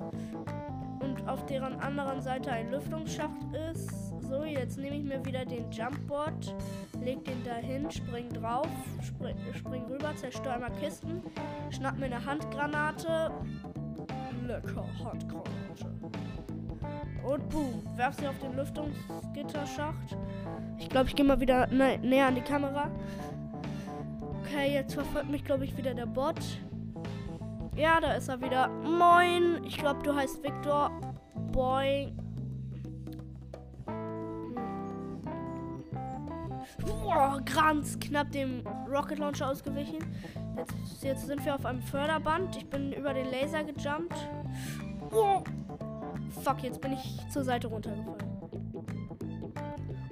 und 1.02 1.28
auf 1.28 1.45
deren 1.45 1.82
anderen 1.82 2.21
Seite 2.21 2.54
ein 2.54 2.71
Lüftungsschacht 2.71 3.54
ist. 3.69 4.06
So, 4.29 4.43
jetzt 4.43 4.77
nehme 4.77 4.97
ich 4.97 5.03
mir 5.03 5.23
wieder 5.25 5.45
den 5.45 5.71
Jumpboard, 5.71 6.53
leg 7.01 7.23
den 7.23 7.43
dahin, 7.45 7.89
spring 7.89 8.27
drauf, 8.29 8.67
spring, 9.01 9.37
spring 9.53 9.85
rüber, 9.85 10.13
zerstöre 10.17 10.55
einmal 10.55 10.71
Kisten, 10.81 11.23
schnapp 11.69 11.97
mir 11.97 12.07
eine 12.07 12.25
Handgranate. 12.25 13.31
Lecker 14.45 14.85
Handgranate. 15.03 15.47
Und 17.23 17.49
boom, 17.49 17.81
werf 17.95 18.15
sie 18.19 18.27
auf 18.27 18.37
den 18.39 18.55
Lüftungsgitterschacht. 18.55 20.17
Ich 20.77 20.89
glaube, 20.89 21.07
ich 21.07 21.15
gehe 21.15 21.25
mal 21.25 21.39
wieder 21.39 21.67
nä 21.67 21.97
näher 21.97 22.27
an 22.27 22.35
die 22.35 22.41
Kamera. 22.41 22.91
Okay, 24.41 24.73
jetzt 24.73 24.93
verfolgt 24.93 25.29
mich, 25.29 25.45
glaube 25.45 25.63
ich, 25.63 25.77
wieder 25.77 25.93
der 25.93 26.05
Bot. 26.05 26.39
Ja, 27.75 27.99
da 28.01 28.13
ist 28.13 28.27
er 28.27 28.41
wieder. 28.41 28.67
Moin. 28.67 29.63
Ich 29.65 29.77
glaube, 29.77 30.01
du 30.03 30.15
heißt 30.15 30.43
Victor. 30.43 30.91
Boing. 31.51 32.26
Boah, 36.80 37.41
ganz 37.45 37.99
knapp 37.99 38.32
dem 38.32 38.65
Rocket 38.89 39.19
Launcher 39.19 39.49
ausgewichen. 39.49 39.99
Jetzt, 40.56 41.03
jetzt 41.03 41.27
sind 41.27 41.43
wir 41.45 41.56
auf 41.56 41.65
einem 41.65 41.82
Förderband. 41.82 42.56
Ich 42.58 42.69
bin 42.69 42.93
über 42.93 43.13
den 43.13 43.30
Laser 43.32 43.63
gejumpt. 43.63 44.15
Oh. 45.12 45.43
Fuck, 46.43 46.63
jetzt 46.63 46.82
bin 46.82 46.93
ich 46.93 47.19
zur 47.30 47.43
Seite 47.43 47.67
runtergefallen. 47.67 48.27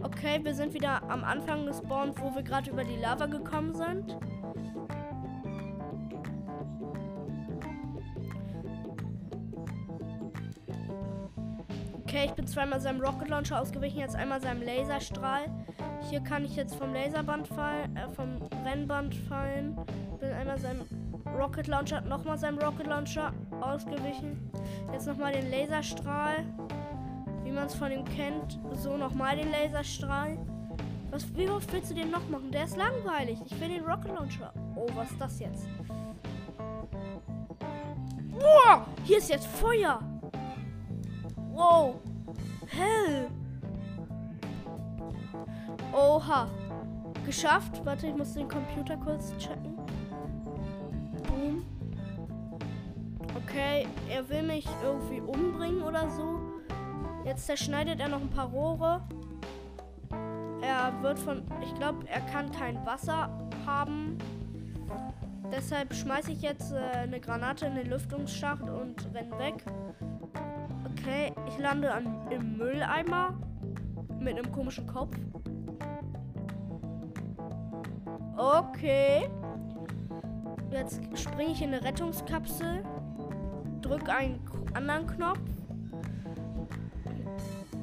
Okay, 0.01 0.39
wir 0.43 0.53
sind 0.53 0.73
wieder 0.73 1.03
am 1.09 1.23
Anfang 1.23 1.65
des 1.65 1.79
Spawns, 1.79 2.15
wo 2.19 2.33
wir 2.35 2.43
gerade 2.43 2.69
über 2.69 2.83
die 2.83 2.95
Lava 2.95 3.25
gekommen 3.25 3.73
sind. 3.73 4.17
Okay, 12.03 12.25
ich 12.25 12.31
bin 12.33 12.47
zweimal 12.47 12.79
seinem 12.79 13.01
Rocket 13.01 13.29
Launcher 13.29 13.59
ausgewichen, 13.59 13.99
jetzt 13.99 14.15
einmal 14.15 14.39
seinem 14.39 14.61
Laserstrahl. 14.61 15.45
Hier 16.09 16.19
kann 16.19 16.45
ich 16.45 16.55
jetzt 16.55 16.75
vom 16.75 16.93
Laserband 16.93 17.47
fallen, 17.47 17.95
äh, 17.97 18.07
vom 18.09 18.37
Rennband 18.63 19.15
fallen. 19.15 19.75
Bin 20.19 20.31
einmal 20.31 20.59
seinem 20.59 20.81
Rocket 21.37 21.67
Launcher, 21.67 22.01
nochmal 22.01 22.37
seinem 22.37 22.59
Rocket 22.59 22.87
Launcher 22.87 23.33
ausgewichen. 23.59 24.51
Jetzt 24.93 25.07
nochmal 25.07 25.33
den 25.33 25.49
Laserstrahl. 25.49 26.45
Wie 27.43 27.51
man 27.51 27.65
es 27.65 27.75
von 27.75 27.91
ihm 27.91 28.05
kennt. 28.05 28.59
So 28.73 28.97
nochmal 28.97 29.35
den 29.35 29.51
Laserstrahl. 29.51 30.37
Was, 31.09 31.25
wie 31.35 31.49
oft 31.49 31.71
willst 31.73 31.89
du 31.91 31.95
den 31.95 32.11
noch 32.11 32.27
machen? 32.29 32.51
Der 32.51 32.65
ist 32.65 32.77
langweilig. 32.77 33.39
Ich 33.45 33.59
will 33.59 33.69
den 33.69 33.83
Rocket 33.83 34.13
Launcher. 34.13 34.53
Oh, 34.75 34.87
was 34.95 35.11
ist 35.11 35.19
das 35.19 35.39
jetzt? 35.39 35.67
Boah, 38.31 38.85
hier 39.03 39.17
ist 39.17 39.29
jetzt 39.29 39.47
Feuer. 39.47 39.99
Wow. 41.51 41.95
Hell. 42.67 43.29
Oha. 45.95 46.47
Geschafft. 47.25 47.83
Warte, 47.85 48.07
ich 48.07 48.15
muss 48.15 48.33
den 48.33 48.49
Computer 48.49 48.97
kurz 48.97 49.35
checken. 49.37 49.77
Boom. 51.23 51.65
Okay, 53.35 53.87
er 54.09 54.27
will 54.27 54.43
mich 54.43 54.67
irgendwie 54.83 55.21
umbringen 55.21 55.81
oder 55.81 56.09
so. 56.09 56.37
Jetzt 57.23 57.45
zerschneidet 57.45 58.01
er 58.01 58.09
noch 58.09 58.19
ein 58.19 58.29
paar 58.29 58.49
Rohre. 58.49 59.01
Er 60.61 60.91
wird 61.01 61.17
von. 61.17 61.43
Ich 61.63 61.73
glaube, 61.75 62.05
er 62.09 62.21
kann 62.21 62.51
kein 62.51 62.85
Wasser 62.85 63.29
haben. 63.65 64.17
Deshalb 65.51 65.93
schmeiße 65.93 66.31
ich 66.33 66.41
jetzt 66.41 66.73
äh, 66.73 66.97
eine 66.97 67.21
Granate 67.21 67.67
in 67.67 67.75
den 67.75 67.89
Lüftungsschacht 67.89 68.63
und 68.63 69.07
renne 69.13 69.39
weg. 69.39 69.63
Okay, 70.91 71.33
ich 71.47 71.57
lande 71.57 71.93
an, 71.93 72.27
im 72.31 72.57
Mülleimer 72.57 73.33
mit 74.19 74.37
einem 74.37 74.51
komischen 74.51 74.87
Kopf. 74.87 75.15
Okay. 78.37 79.29
Jetzt 80.71 81.01
springe 81.17 81.51
ich 81.51 81.61
in 81.61 81.73
eine 81.73 81.83
Rettungskapsel, 81.83 82.83
drücke 83.81 84.11
einen 84.11 84.41
anderen 84.73 85.07
Knopf 85.07 85.39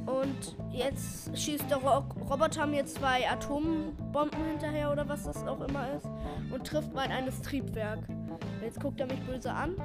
und 0.04 0.56
jetzt 0.70 1.36
schießt 1.36 1.70
der 1.70 1.78
Ro 1.78 2.04
Roboter 2.28 2.66
mir 2.66 2.84
zwei 2.84 3.28
Atombomben 3.30 4.44
hinterher 4.46 4.92
oder 4.92 5.08
was 5.08 5.24
das 5.24 5.46
auch 5.46 5.60
immer 5.60 5.92
ist 5.92 6.06
und 6.50 6.66
trifft 6.66 6.92
mein 6.92 7.10
eines 7.10 7.40
Triebwerk. 7.40 8.00
Jetzt 8.62 8.80
guckt 8.80 9.00
er 9.00 9.06
mich 9.06 9.20
böse 9.22 9.52
an. 9.52 9.76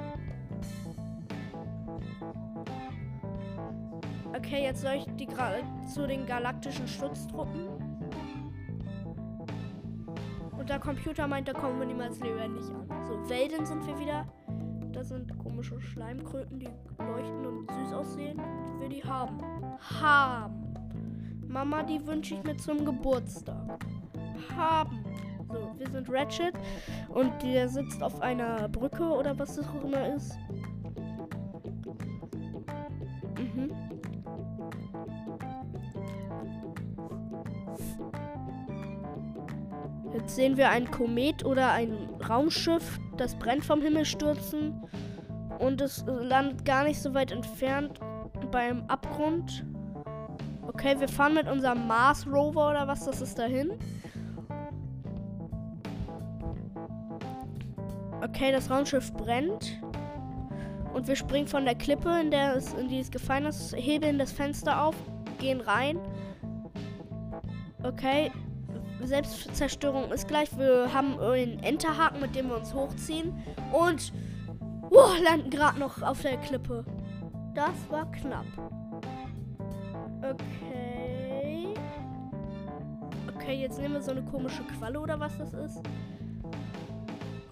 Okay, 4.36 4.64
jetzt 4.64 4.82
soll 4.82 4.94
ich 4.96 5.06
die 5.16 5.26
Gra 5.26 5.52
zu 5.92 6.06
den 6.06 6.26
galaktischen 6.26 6.86
Schutztruppen. 6.86 7.77
Der 10.68 10.78
Computer 10.78 11.26
meint, 11.26 11.48
da 11.48 11.54
kommen 11.54 11.78
wir 11.78 11.86
niemals 11.86 12.20
lebendig 12.20 12.64
an. 12.66 12.86
So, 13.06 13.28
Welden 13.30 13.64
sind 13.64 13.86
wir 13.86 13.98
wieder. 13.98 14.26
Das 14.92 15.08
sind 15.08 15.36
komische 15.38 15.80
Schleimkröten, 15.80 16.60
die 16.60 16.68
leuchten 16.98 17.46
und 17.46 17.70
süß 17.70 17.92
aussehen. 17.94 18.38
Ich 18.66 18.80
will 18.80 18.88
die 18.90 19.02
haben. 19.02 19.38
Haben. 20.00 20.74
Mama, 21.46 21.82
die 21.82 22.06
wünsche 22.06 22.34
ich 22.34 22.44
mir 22.44 22.56
zum 22.58 22.84
Geburtstag. 22.84 23.78
Haben. 24.54 25.04
So, 25.48 25.72
wir 25.78 25.88
sind 25.88 26.10
Ratchet 26.10 26.52
und 27.08 27.32
der 27.42 27.70
sitzt 27.70 28.02
auf 28.02 28.20
einer 28.20 28.68
Brücke 28.68 29.04
oder 29.04 29.38
was 29.38 29.56
das 29.56 29.66
auch 29.66 29.84
immer 29.84 30.14
ist. 30.14 30.38
Sehen 40.28 40.56
wir 40.56 40.70
ein 40.70 40.90
Komet 40.90 41.44
oder 41.44 41.72
ein 41.72 41.96
Raumschiff, 42.28 42.98
das 43.16 43.34
brennt 43.34 43.64
vom 43.64 43.82
Himmel 43.82 44.04
stürzen. 44.04 44.82
Und 45.58 45.80
es 45.80 46.04
landet 46.06 46.64
gar 46.64 46.84
nicht 46.84 47.00
so 47.00 47.14
weit 47.14 47.32
entfernt 47.32 47.98
beim 48.50 48.84
Abgrund. 48.88 49.64
Okay, 50.66 50.98
wir 50.98 51.08
fahren 51.08 51.34
mit 51.34 51.48
unserem 51.48 51.86
Mars 51.86 52.26
Rover 52.26 52.70
oder 52.70 52.86
was 52.86 53.04
das 53.04 53.20
ist 53.20 53.38
dahin. 53.38 53.72
Okay, 58.22 58.52
das 58.52 58.70
Raumschiff 58.70 59.12
brennt. 59.14 59.80
Und 60.92 61.06
wir 61.06 61.16
springen 61.16 61.46
von 61.46 61.64
der 61.64 61.74
Klippe, 61.74 62.10
in 62.20 62.30
der 62.30 62.56
es, 62.56 62.72
in 62.74 62.88
die 62.88 62.98
es 62.98 63.10
gefallen 63.10 63.46
ist, 63.46 63.74
hebeln 63.76 64.18
das 64.18 64.32
Fenster 64.32 64.84
auf, 64.84 64.94
gehen 65.38 65.60
rein. 65.60 65.98
Okay, 67.82 68.30
Selbstzerstörung 69.02 70.10
ist 70.12 70.28
gleich. 70.28 70.56
Wir 70.58 70.92
haben 70.92 71.18
einen 71.20 71.62
Enterhaken, 71.62 72.20
mit 72.20 72.34
dem 72.34 72.48
wir 72.48 72.56
uns 72.56 72.74
hochziehen. 72.74 73.32
Und 73.72 74.12
oh, 74.90 75.10
landen 75.22 75.50
gerade 75.50 75.78
noch 75.78 76.02
auf 76.02 76.22
der 76.22 76.36
Klippe. 76.38 76.84
Das 77.54 77.90
war 77.90 78.10
knapp. 78.12 78.46
Okay. 80.18 81.74
Okay, 83.34 83.62
jetzt 83.62 83.78
nehmen 83.78 83.94
wir 83.94 84.02
so 84.02 84.10
eine 84.10 84.22
komische 84.22 84.62
Qualle 84.64 85.00
oder 85.00 85.18
was 85.18 85.38
das 85.38 85.54
ist. 85.54 85.80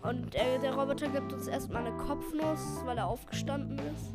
Und 0.02 0.34
äh, 0.34 0.58
der 0.60 0.74
Roboter 0.74 1.08
gibt 1.08 1.32
uns 1.32 1.48
erstmal 1.48 1.86
eine 1.86 1.96
Kopfnuss, 1.96 2.82
weil 2.84 2.98
er 2.98 3.06
aufgestanden 3.06 3.78
ist. 3.78 4.14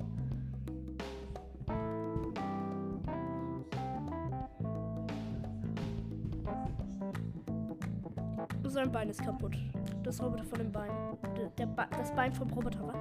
Sein 8.72 8.90
Bein 8.90 9.10
ist 9.10 9.22
kaputt. 9.22 9.58
Das 10.02 10.24
Roboter 10.24 10.46
von 10.46 10.60
dem 10.60 10.72
Bein. 10.72 10.90
Der, 11.58 11.66
Be 11.66 11.86
das 11.92 12.16
Bein 12.16 12.32
vom 12.32 12.50
Roboter, 12.52 12.80
was? 12.88 12.96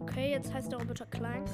Okay, 0.00 0.32
jetzt 0.32 0.52
heißt 0.52 0.72
der 0.72 0.80
Roboter 0.80 1.06
klein. 1.06 1.44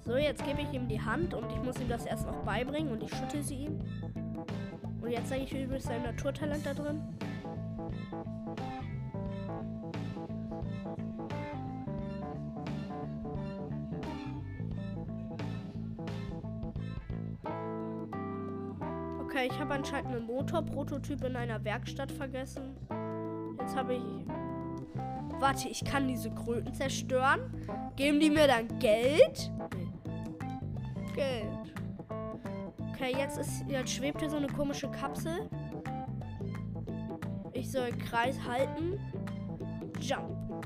So, 0.00 0.16
jetzt 0.16 0.42
gebe 0.44 0.62
ich 0.62 0.72
ihm 0.72 0.88
die 0.88 1.00
Hand 1.00 1.34
und 1.34 1.52
ich 1.52 1.62
muss 1.62 1.78
ihm 1.78 1.88
das 1.88 2.06
erst 2.06 2.26
noch 2.26 2.38
beibringen 2.38 2.90
und 2.90 3.02
ich 3.02 3.14
schütte 3.14 3.42
sie 3.42 3.66
ihm. 3.66 3.78
Und 5.08 5.14
jetzt 5.14 5.30
zeige 5.30 5.44
ich 5.44 5.54
übrigens 5.54 5.84
sein 5.84 6.02
Naturtalent 6.02 6.66
da 6.66 6.74
drin. 6.74 7.00
Okay, 19.22 19.48
ich 19.50 19.58
habe 19.58 19.72
anscheinend 19.72 20.14
einen 20.14 20.26
Motorprototyp 20.26 21.24
in 21.24 21.36
einer 21.36 21.64
Werkstatt 21.64 22.12
vergessen. 22.12 22.76
Jetzt 23.60 23.74
habe 23.74 23.94
ich. 23.94 24.02
Warte, 25.40 25.70
ich 25.70 25.82
kann 25.86 26.06
diese 26.06 26.30
Kröten 26.32 26.74
zerstören. 26.74 27.40
Geben 27.96 28.20
die 28.20 28.28
mir 28.28 28.46
dann 28.46 28.78
Geld? 28.78 29.50
Geld. 31.14 31.57
Okay, 33.00 33.14
jetzt 33.16 33.38
ist 33.38 33.64
jetzt 33.68 33.92
schwebt 33.92 34.18
hier 34.18 34.28
so 34.28 34.38
eine 34.38 34.48
komische 34.48 34.90
Kapsel. 34.90 35.48
Ich 37.52 37.70
soll 37.70 37.92
Kreis 37.92 38.36
halten. 38.44 38.98
Jump. 40.00 40.64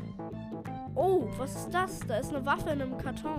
Oh, 0.94 1.28
was 1.36 1.54
ist 1.54 1.74
das? 1.74 2.00
Da 2.00 2.16
ist 2.16 2.34
eine 2.34 2.46
Waffe 2.46 2.70
in 2.70 2.80
einem 2.80 2.96
Karton. 2.96 3.38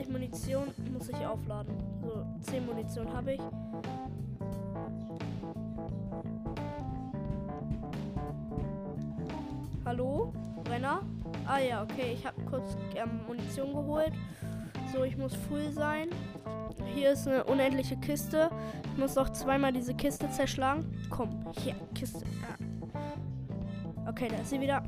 20 0.00 0.12
Munition 0.12 0.74
muss 0.92 1.08
ich 1.10 1.26
aufladen. 1.26 1.74
So, 2.02 2.24
10 2.50 2.64
Munition 2.64 3.12
habe 3.12 3.34
ich. 3.34 3.40
Hallo? 9.84 10.32
Brenner? 10.64 11.02
Ah 11.46 11.58
ja, 11.58 11.82
okay. 11.82 12.14
Ich 12.14 12.24
habe 12.24 12.40
kurz 12.48 12.76
ähm, 12.94 13.20
Munition 13.26 13.74
geholt. 13.74 14.12
So, 14.92 15.04
ich 15.04 15.18
muss 15.18 15.34
full 15.34 15.70
sein. 15.72 16.08
Hier 16.94 17.12
ist 17.12 17.28
eine 17.28 17.44
unendliche 17.44 17.96
Kiste. 17.98 18.50
Ich 18.94 18.98
muss 18.98 19.16
noch 19.16 19.30
zweimal 19.30 19.72
diese 19.72 19.94
Kiste 19.94 20.30
zerschlagen. 20.30 20.84
Komm, 21.10 21.44
hier, 21.58 21.74
Kiste. 21.94 22.24
Ah. 22.42 24.08
Okay, 24.08 24.28
da 24.30 24.36
ist 24.36 24.50
sie 24.50 24.60
wieder. 24.60 24.82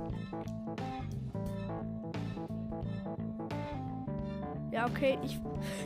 Okay. 4.85 5.18
Ich. 5.23 5.38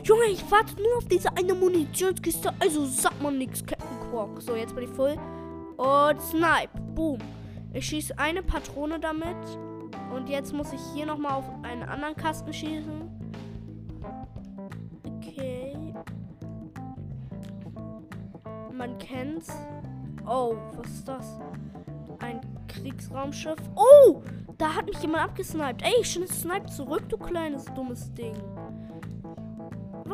Junge, 0.03 0.25
ich 0.31 0.49
warte 0.49 0.75
nur 0.75 0.97
auf 0.97 1.05
diese 1.05 1.29
eine 1.35 1.53
Munitionskiste. 1.53 2.53
Also 2.59 2.85
sagt 2.85 3.21
man 3.21 3.37
nichts, 3.37 3.65
Captain 3.65 4.09
Quark. 4.09 4.41
So, 4.41 4.55
jetzt 4.55 4.73
bin 4.75 4.85
ich 4.85 4.89
voll. 4.89 5.15
Und 5.77 6.21
Snipe. 6.21 6.69
Boom. 6.95 7.19
Ich 7.73 7.85
schieße 7.85 8.17
eine 8.17 8.41
Patrone 8.41 8.99
damit. 8.99 9.37
Und 10.13 10.29
jetzt 10.29 10.53
muss 10.53 10.73
ich 10.73 10.81
hier 10.93 11.05
nochmal 11.05 11.33
auf 11.33 11.45
einen 11.63 11.83
anderen 11.83 12.15
Kasten 12.15 12.53
schießen. 12.53 13.09
Okay. 15.17 15.93
Man 18.71 18.97
kennt's. 18.97 19.51
Oh, 20.25 20.55
was 20.75 20.89
ist 20.89 21.07
das? 21.07 21.39
Ein 22.19 22.41
Kriegsraumschiff. 22.67 23.59
Oh! 23.75 24.21
Da 24.57 24.73
hat 24.73 24.87
mich 24.87 24.99
jemand 24.99 25.23
abgesniped. 25.23 25.83
Ey, 25.83 25.93
ich 26.01 26.13
snipe 26.13 26.65
zurück, 26.65 27.03
du 27.09 27.17
kleines 27.17 27.65
dummes 27.75 28.11
Ding. 28.13 28.35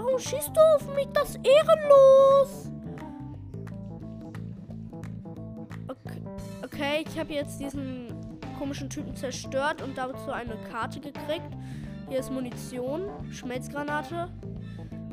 Warum 0.04 0.20
schießt 0.20 0.52
du 0.54 0.60
auf 0.60 0.96
mich? 0.96 1.08
Das 1.14 1.30
ist 1.30 1.40
ehrenlos. 1.48 2.70
Okay, 5.88 6.22
okay 6.62 7.06
ich 7.08 7.18
habe 7.18 7.34
jetzt 7.34 7.58
diesen 7.62 8.14
komischen 8.60 8.90
Typen 8.90 9.16
zerstört 9.16 9.82
und 9.82 9.98
dazu 9.98 10.32
eine 10.32 10.58
Karte 10.70 11.00
gekriegt. 11.00 11.50
Hier 12.10 12.20
ist 12.20 12.32
Munition, 12.32 13.10
Schmelzgranate. 13.32 14.30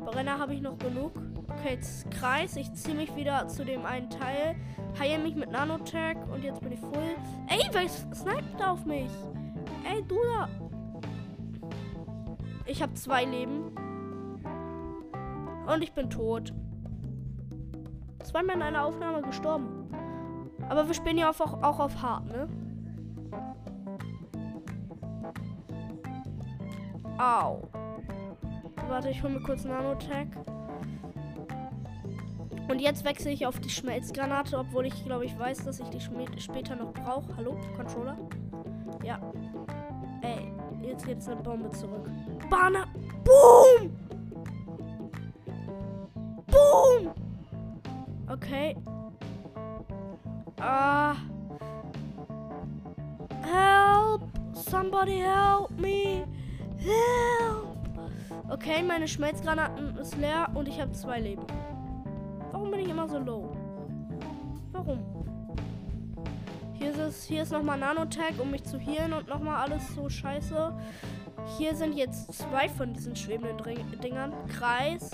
Brenner 0.03 0.37
habe 0.37 0.55
ich 0.55 0.61
noch 0.61 0.77
genug. 0.77 1.13
Okay, 1.47 1.75
jetzt 1.75 2.11
Kreis. 2.11 2.57
Ich 2.57 2.73
ziehe 2.73 2.95
mich 2.95 3.15
wieder 3.15 3.47
zu 3.47 3.63
dem 3.63 3.85
einen 3.85 4.09
Teil. 4.09 4.57
Heile 4.99 5.19
mich 5.19 5.35
mit 5.35 5.51
Nanotech 5.51 6.17
und 6.33 6.43
jetzt 6.43 6.59
bin 6.59 6.73
ich 6.73 6.79
voll. 6.81 7.15
Ey, 7.47 7.61
wer 7.71 7.87
sniped 7.87 8.61
auf 8.61 8.85
mich? 8.85 9.11
Ey, 9.89 10.03
du 10.03 10.17
da. 10.35 10.49
Ich 12.65 12.81
habe 12.81 12.93
zwei 12.95 13.23
Leben. 13.23 13.73
Und 15.71 15.81
ich 15.83 15.93
bin 15.93 16.09
tot. 16.09 16.53
Zweimal 18.23 18.57
in 18.57 18.61
einer 18.61 18.83
Aufnahme 18.83 19.21
gestorben. 19.21 19.89
Aber 20.67 20.85
wir 20.87 20.93
spielen 20.93 21.17
ja 21.17 21.29
auch, 21.29 21.39
auch 21.39 21.79
auf 21.79 22.01
hart, 22.01 22.25
ne? 22.27 22.49
Au. 27.17 27.61
Warte, 28.89 29.09
ich 29.09 29.23
hole 29.23 29.33
mir 29.33 29.41
kurz 29.41 29.63
Nanotech. 29.63 30.27
Und 32.67 32.79
jetzt 32.79 33.05
wechsle 33.05 33.31
ich 33.31 33.45
auf 33.47 33.59
die 33.59 33.69
Schmelzgranate, 33.69 34.57
obwohl 34.57 34.85
ich 34.87 35.05
glaube 35.05 35.25
ich 35.25 35.37
weiß, 35.37 35.63
dass 35.63 35.79
ich 35.79 35.89
die 35.89 36.01
später 36.01 36.75
noch 36.75 36.91
brauche. 36.93 37.35
Hallo, 37.37 37.57
Controller? 37.77 38.17
Ja. 39.03 39.19
Ey, 40.21 40.51
jetzt 40.81 41.05
geht's 41.05 41.27
eine 41.29 41.41
Bombe 41.41 41.69
zurück. 41.71 42.09
Boom! 42.49 42.73
Boom! 43.23 43.60
Okay. 48.41 48.75
Ah. 50.59 51.15
Help! 53.43 54.23
Somebody 54.53 55.19
help 55.19 55.71
me! 55.79 56.25
Help! 56.77 57.77
Okay, 58.49 58.81
meine 58.83 59.07
Schmelzgranaten 59.07 59.95
ist 59.97 60.17
leer 60.17 60.49
und 60.55 60.67
ich 60.67 60.81
habe 60.81 60.91
zwei 60.91 61.19
Leben. 61.19 61.45
Warum 62.51 62.71
bin 62.71 62.79
ich 62.81 62.89
immer 62.89 63.07
so 63.07 63.19
low? 63.19 63.55
Warum? 64.71 64.99
Hier 66.73 66.95
ist, 66.95 67.23
hier 67.25 67.43
ist 67.43 67.51
nochmal 67.51 67.77
Nanotag, 67.77 68.33
um 68.39 68.51
mich 68.51 68.63
zu 68.63 68.79
healen 68.79 69.13
und 69.13 69.27
nochmal 69.27 69.63
alles 69.63 69.87
so 69.95 70.09
scheiße. 70.09 70.73
Hier 71.57 71.75
sind 71.75 71.93
jetzt 71.93 72.33
zwei 72.33 72.67
von 72.67 72.93
diesen 72.93 73.15
schwebenden 73.15 74.01
Dingern. 74.01 74.33
Kreis. 74.47 75.11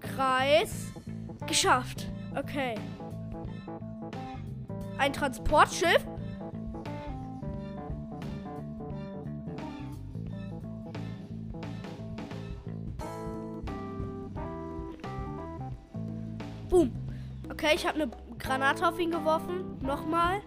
Kreis. 0.00 0.92
Geschafft. 1.46 2.06
Okay. 2.34 2.74
Ein 4.98 5.12
Transportschiff? 5.12 6.04
Boom. 16.68 16.92
Okay, 17.48 17.74
ich 17.74 17.86
habe 17.86 18.02
eine 18.02 18.10
Granate 18.38 18.86
auf 18.86 18.98
ihn 18.98 19.10
geworfen. 19.10 19.78
Nochmal. 19.80 20.40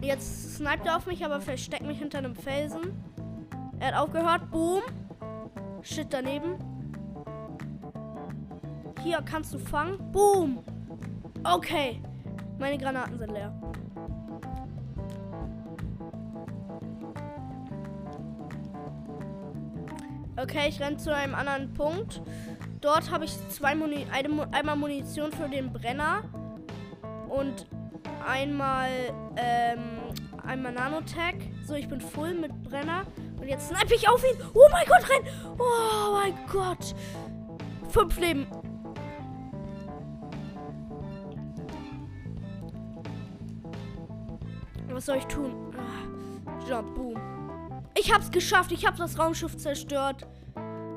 Jetzt 0.00 0.56
sniped 0.56 0.86
er 0.86 0.96
auf 0.96 1.06
mich, 1.06 1.24
aber 1.24 1.40
versteckt 1.40 1.84
mich 1.84 1.98
hinter 1.98 2.18
einem 2.18 2.34
Felsen. 2.34 2.92
Er 3.78 3.88
hat 3.88 3.94
aufgehört. 3.94 4.50
Boom. 4.50 4.82
Shit 5.82 6.08
daneben. 6.10 6.71
Hier 9.02 9.20
kannst 9.22 9.52
du 9.52 9.58
fangen. 9.58 9.98
Boom. 10.12 10.62
Okay. 11.44 12.00
Meine 12.58 12.78
Granaten 12.78 13.18
sind 13.18 13.32
leer. 13.32 13.52
Okay, 20.36 20.68
ich 20.68 20.80
renne 20.80 20.96
zu 20.96 21.14
einem 21.14 21.34
anderen 21.34 21.72
Punkt. 21.74 22.22
Dort 22.80 23.10
habe 23.10 23.24
ich 23.24 23.32
zwei 23.50 23.74
Muni 23.74 24.06
eine, 24.12 24.48
einmal 24.52 24.76
Munition 24.76 25.30
für 25.30 25.48
den 25.48 25.72
Brenner 25.72 26.22
und 27.28 27.66
einmal 28.26 28.88
ähm, 29.36 30.00
einmal 30.44 30.72
Nanotech. 30.72 31.50
So, 31.64 31.74
ich 31.74 31.88
bin 31.88 32.00
voll 32.00 32.34
mit 32.34 32.62
Brenner 32.62 33.04
und 33.40 33.48
jetzt 33.48 33.68
snipe 33.68 33.94
ich 33.94 34.08
auf 34.08 34.22
ihn. 34.24 34.36
Oh 34.54 34.68
mein 34.70 34.86
Gott, 34.86 35.08
renn! 35.08 35.22
Oh 35.58 36.12
mein 36.12 36.34
Gott! 36.50 36.94
Fünf 37.90 38.18
Leben. 38.18 38.46
Was 45.02 45.06
soll 45.06 45.16
ich 45.16 45.26
tun? 45.26 45.52
Ah, 45.76 46.68
Jump, 46.68 46.94
boom. 46.94 47.20
Ich 47.98 48.14
hab's 48.14 48.30
geschafft. 48.30 48.70
Ich 48.70 48.86
hab 48.86 48.94
das 48.94 49.18
Raumschiff 49.18 49.56
zerstört. 49.56 50.28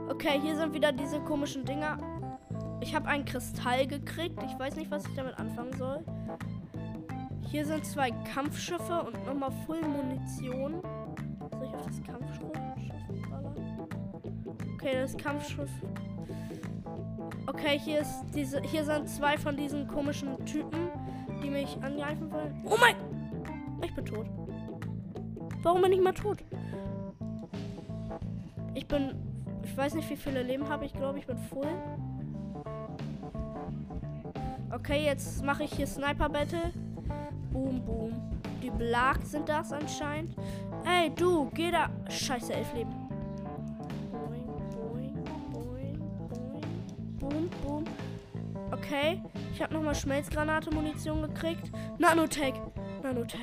Okay, 0.10 0.40
hier 0.40 0.56
sind 0.56 0.76
wieder 0.76 0.92
diese 0.92 1.20
komischen 1.22 1.66
Dinger. 1.66 1.98
Ich 2.82 2.94
habe 2.94 3.08
ein 3.08 3.26
Kristall 3.26 3.88
gekriegt. 3.88 4.44
Ich 4.44 4.60
weiß 4.60 4.76
nicht, 4.76 4.92
was 4.92 5.08
ich 5.08 5.16
damit 5.16 5.40
anfangen 5.40 5.74
soll. 5.74 6.06
Hier 7.50 7.66
sind 7.66 7.84
zwei 7.84 8.12
Kampfschiffe 8.32 9.02
und 9.08 9.26
nochmal 9.26 9.50
Full 9.66 9.82
Munition. 9.82 10.84
Soll 11.52 11.64
ich 11.64 11.74
auf 11.74 11.88
das 11.88 12.04
Kampfschiff 12.04 12.52
ballern? 13.32 13.56
Okay, 14.76 15.02
das 15.02 15.18
Kampfschiff. 15.18 15.72
Okay, 17.48 17.80
hier 17.80 18.02
ist 18.02 18.24
diese. 18.36 18.62
Hier 18.62 18.86
sind 18.86 19.10
zwei 19.10 19.36
von 19.36 19.58
diesen 19.58 19.88
komischen 19.88 20.46
Typen, 20.46 20.90
die 21.42 21.50
mich 21.50 21.76
angreifen 21.82 22.32
wollen. 22.32 22.64
Oh 22.66 22.78
mein! 22.80 23.15
Bin 23.96 24.06
tot. 24.06 24.28
Warum 25.64 25.82
bin 25.82 25.94
ich 25.94 26.02
mal 26.02 26.14
tot? 26.14 26.44
Ich 28.74 28.88
bin 28.88 29.16
ich 29.66 29.76
weiß 29.76 29.96
nicht, 29.96 30.10
wie 30.10 30.16
viele 30.16 30.44
Leben 30.44 30.70
habe 30.70 30.86
ich. 30.86 30.94
glaube, 30.94 31.20
ich 31.20 31.28
bin 31.28 31.38
voll. 31.38 31.68
Okay, 34.72 35.04
jetzt 35.04 35.44
mache 35.44 35.64
ich 35.64 35.74
hier 35.74 35.88
Sniper 35.88 36.30
Battle. 36.30 36.72
Boom, 37.52 37.84
boom. 37.84 38.14
Die 38.62 38.70
Blag 38.70 39.22
sind 39.24 39.50
das 39.50 39.74
anscheinend. 39.74 40.36
Ey, 40.86 41.12
du, 41.16 41.50
geh 41.54 41.72
da. 41.72 41.90
Scheiße, 42.10 42.54
elf 42.54 42.74
Leben. 42.74 42.94
Okay, 48.72 49.22
ich 49.54 49.62
habe 49.62 49.74
nochmal 49.74 49.96
Schmelzgranate-Munition 49.96 51.22
gekriegt. 51.24 51.72
Nanotech. 51.98 52.54
Nanotech. 53.02 53.42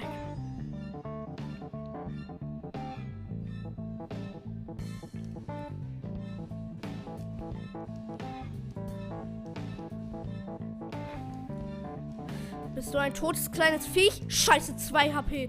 Bist 12.92 13.00
du 13.00 13.06
ein 13.06 13.14
totes 13.14 13.50
kleines 13.50 13.86
Viech? 13.86 14.22
Scheiße, 14.28 14.76
2 14.76 15.14
HP. 15.14 15.48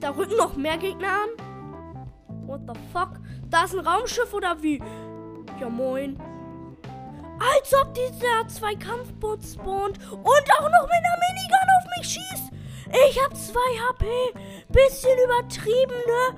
Da 0.00 0.12
rücken 0.12 0.38
noch 0.38 0.56
mehr 0.56 0.78
Gegner 0.78 1.08
an. 1.08 2.46
What 2.46 2.62
the 2.66 2.72
fuck? 2.90 3.20
Da 3.50 3.64
ist 3.64 3.74
ein 3.74 3.86
Raumschiff 3.86 4.32
oder 4.32 4.62
wie? 4.62 4.82
Ja, 5.60 5.68
moin. 5.68 6.18
Als 7.38 7.74
ob 7.74 7.92
dieser 7.92 8.48
zwei 8.48 8.74
Kampfboot 8.76 9.44
spawnt 9.44 9.98
und 10.10 10.26
auch 10.58 10.70
noch 10.70 10.84
mit 10.84 11.02
einer 11.02 11.18
Minigun 11.20 11.68
auf 11.76 11.84
mich 11.98 12.08
schießt. 12.14 12.52
Ich 13.10 13.22
hab 13.22 13.36
2 13.36 13.60
HP. 13.90 14.06
Bisschen 14.70 15.18
übertrieben, 15.22 16.00
ne? 16.06 16.36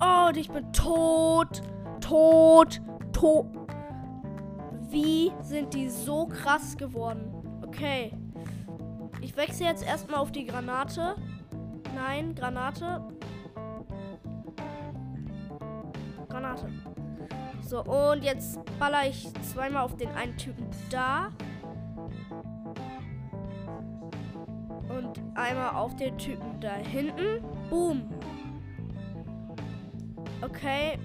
Oh, 0.00 0.28
und 0.28 0.36
ich 0.36 0.48
bin 0.48 0.72
tot 0.72 1.60
tot, 2.04 2.82
tot. 3.12 3.46
Wie 4.90 5.32
sind 5.40 5.72
die 5.74 5.88
so 5.88 6.26
krass 6.26 6.76
geworden? 6.76 7.32
Okay. 7.62 8.12
Ich 9.22 9.36
wechsle 9.36 9.66
jetzt 9.66 9.82
erstmal 9.82 10.20
auf 10.20 10.30
die 10.30 10.44
Granate. 10.44 11.16
Nein, 11.94 12.34
Granate. 12.34 13.00
Granate. 16.28 16.68
So, 17.62 17.82
und 17.82 18.22
jetzt 18.22 18.60
baller 18.78 19.08
ich 19.08 19.32
zweimal 19.42 19.82
auf 19.82 19.96
den 19.96 20.10
einen 20.10 20.36
Typen 20.36 20.68
da. 20.90 21.30
Und 24.90 25.22
einmal 25.34 25.74
auf 25.74 25.96
den 25.96 26.18
Typen 26.18 26.60
da 26.60 26.74
hinten. 26.74 27.42
Boom. 27.70 28.10
Okay, 30.42 30.98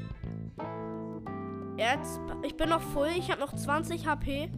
Jetzt, 1.80 2.20
ich 2.44 2.58
bin 2.58 2.68
noch 2.68 2.82
voll. 2.82 3.08
Ich 3.18 3.32
habe 3.32 3.40
noch 3.40 3.56
20 3.56 4.06
HP. 4.06 4.52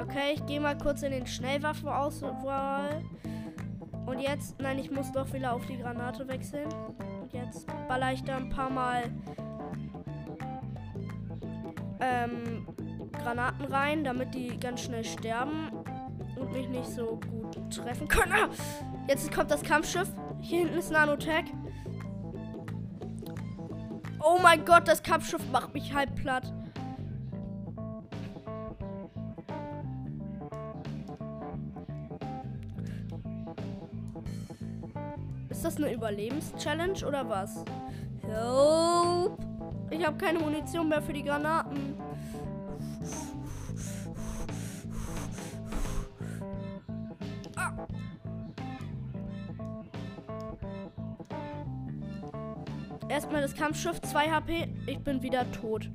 Okay, 0.00 0.32
ich 0.32 0.46
gehe 0.46 0.58
mal 0.58 0.78
kurz 0.78 1.02
in 1.02 1.10
den 1.10 1.26
Schnellwaffenauswahl. 1.26 3.04
Und 4.06 4.20
jetzt, 4.20 4.58
nein, 4.58 4.78
ich 4.78 4.90
muss 4.90 5.12
doch 5.12 5.30
wieder 5.34 5.52
auf 5.52 5.66
die 5.66 5.76
Granate 5.76 6.26
wechseln. 6.28 6.66
Und 7.20 7.30
jetzt 7.34 7.66
baller 7.88 8.14
ich 8.14 8.24
da 8.24 8.38
ein 8.38 8.48
paar 8.48 8.70
Mal 8.70 9.02
ähm, 12.00 12.66
Granaten 13.12 13.66
rein, 13.66 14.02
damit 14.02 14.34
die 14.34 14.58
ganz 14.58 14.80
schnell 14.80 15.04
sterben 15.04 15.68
und 16.36 16.52
mich 16.52 16.70
nicht 16.70 16.88
so 16.88 17.20
gut 17.52 17.76
treffen 17.76 18.08
können. 18.08 18.32
Ah! 18.32 18.48
Jetzt 19.08 19.30
kommt 19.30 19.50
das 19.50 19.62
Kampfschiff. 19.62 20.08
Hier 20.40 20.60
hinten 20.60 20.78
ist 20.78 20.90
Nanotech. 20.90 21.52
Oh 24.22 24.38
mein 24.42 24.64
Gott, 24.64 24.86
das 24.86 25.02
Kampfschiff 25.02 25.42
macht 25.50 25.72
mich 25.72 25.94
halb 25.94 26.14
platt. 26.14 26.52
Ist 35.48 35.64
das 35.64 35.76
eine 35.76 35.92
Überlebenschallenge 35.92 37.06
oder 37.06 37.28
was? 37.28 37.64
Help! 38.22 39.38
Ich 39.90 40.06
habe 40.06 40.16
keine 40.16 40.38
Munition 40.38 40.88
mehr 40.88 41.02
für 41.02 41.12
die 41.12 41.24
Granaten. 41.24 41.69
Kampfschiff, 53.60 54.00
2 54.00 54.30
HP. 54.30 54.68
Ich 54.86 55.00
bin 55.00 55.20
wieder 55.20 55.44
tot. 55.52 55.90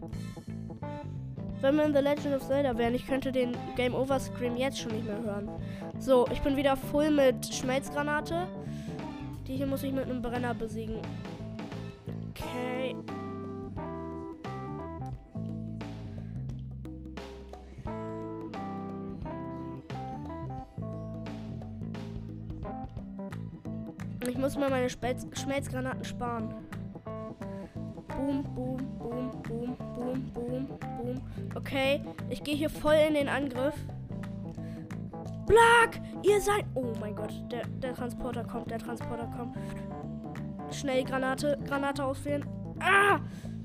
Wenn 1.61 1.77
wir 1.77 1.85
in 1.85 1.95
The 1.95 1.99
Legend 1.99 2.35
of 2.35 2.47
Zelda 2.47 2.77
wären, 2.77 2.93
ich 2.93 3.07
könnte 3.07 3.31
den 3.31 3.57
Game 3.75 3.95
Over 3.95 4.19
Scream 4.19 4.55
jetzt 4.55 4.77
schon 4.77 4.91
nicht 4.91 5.07
mehr 5.07 5.19
hören. 5.19 5.49
So, 5.97 6.27
ich 6.31 6.39
bin 6.41 6.57
wieder 6.57 6.77
voll 6.77 7.09
mit 7.09 7.43
Schmelzgranate. 7.43 8.47
Die 9.47 9.55
hier 9.55 9.65
muss 9.65 9.81
ich 9.81 9.91
mit 9.91 10.03
einem 10.03 10.21
Brenner 10.21 10.53
besiegen. 10.53 10.97
Okay. 12.29 12.95
Ich 24.27 24.37
muss 24.37 24.55
mal 24.55 24.69
meine 24.69 24.87
Schmelzgranaten 24.87 26.05
sparen. 26.05 26.53
Boom, 28.25 28.41
boom, 28.55 28.77
boom, 28.97 29.31
boom, 29.43 29.77
boom, 29.93 30.31
boom, 30.33 30.79
boom. 30.97 31.21
Okay, 31.53 32.01
ich 32.27 32.43
gehe 32.43 32.55
hier 32.55 32.71
voll 32.71 32.95
in 33.07 33.13
den 33.13 33.29
Angriff. 33.29 33.75
Black, 35.45 36.01
ihr 36.23 36.41
seid... 36.41 36.65
Oh 36.73 36.91
mein 36.99 37.15
Gott, 37.15 37.31
der, 37.51 37.67
der 37.67 37.93
Transporter 37.93 38.43
kommt, 38.43 38.71
der 38.71 38.79
Transporter 38.79 39.31
kommt. 39.37 39.55
Schnell 40.73 41.03
Granate, 41.03 41.59
Granate 41.67 42.03
auswählen. 42.03 42.43
Ah, 42.79 43.19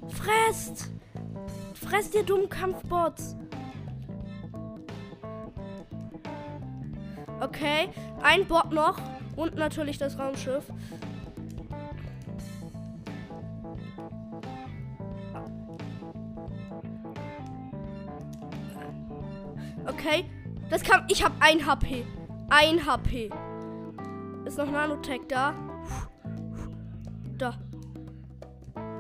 fresst! 0.09 0.91
Fresst 1.73 2.15
ihr 2.15 2.23
dummen 2.23 2.51
Kampfbots! 2.51 3.37
Okay, 7.41 7.89
ein 8.23 8.45
Bot 8.45 8.73
noch. 8.73 9.01
Und 9.37 9.55
natürlich 9.55 9.97
das 9.97 10.19
Raumschiff. 10.19 10.65
Das 20.71 20.83
kam. 20.83 21.05
Ich 21.09 21.25
habe 21.25 21.35
ein 21.41 21.67
HP. 21.67 22.05
Ein 22.49 22.85
HP. 22.87 23.31
Ist 24.45 24.59
noch 24.59 24.71
Nanotech 24.71 25.21
da? 25.29 25.55
Da. 27.39 27.55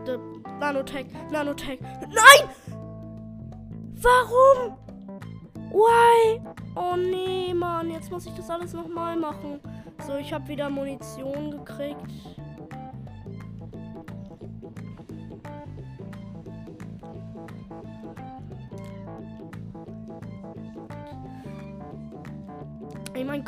da. 0.05 0.19
Nanotech. 0.59 1.07
Nanotech. 1.31 1.81
Nein! 1.81 2.49
Warum? 3.95 4.77
Why? 5.73 6.41
Oh 6.75 6.97
nee, 6.97 7.55
Mann. 7.55 7.91
Jetzt 7.91 8.11
muss 8.11 8.27
ich 8.27 8.35
das 8.35 8.51
alles 8.51 8.73
nochmal 8.73 9.17
machen. 9.17 9.61
So, 10.07 10.17
ich 10.17 10.33
habe 10.33 10.49
wieder 10.49 10.71
Munition 10.71 11.51
gekriegt. 11.51 12.01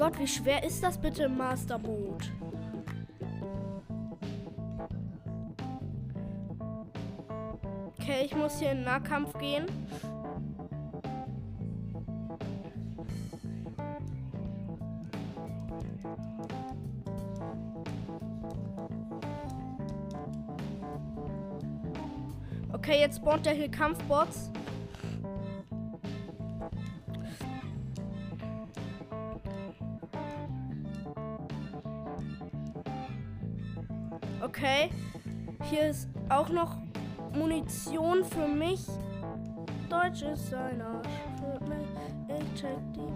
Gott, 0.03 0.19
wie 0.19 0.27
schwer 0.27 0.65
ist 0.65 0.83
das 0.83 0.99
bitte 0.99 1.23
im 1.23 1.37
Master 1.37 1.79
Mode? 1.79 2.25
Okay, 8.01 8.25
ich 8.25 8.35
muss 8.35 8.59
hier 8.59 8.73
in 8.73 8.83
Nahkampf 8.83 9.33
gehen. 9.39 9.67
Okay, 22.73 22.99
jetzt 22.99 23.19
spawnt 23.19 23.47
er 23.47 23.53
hier 23.53 23.71
Kampfbots. 23.71 24.51
Auch 36.33 36.49
noch 36.49 36.77
Munition 37.35 38.25
für 38.25 38.49
mich. 38.49 38.87
Deutsch 39.89 40.23
ist 40.23 40.53
ein 40.55 40.81
Arsch 40.81 41.07
für 41.39 41.65
mich. 41.65 41.87
Ich 42.29 42.61
check 42.61 42.79
die 42.95 43.13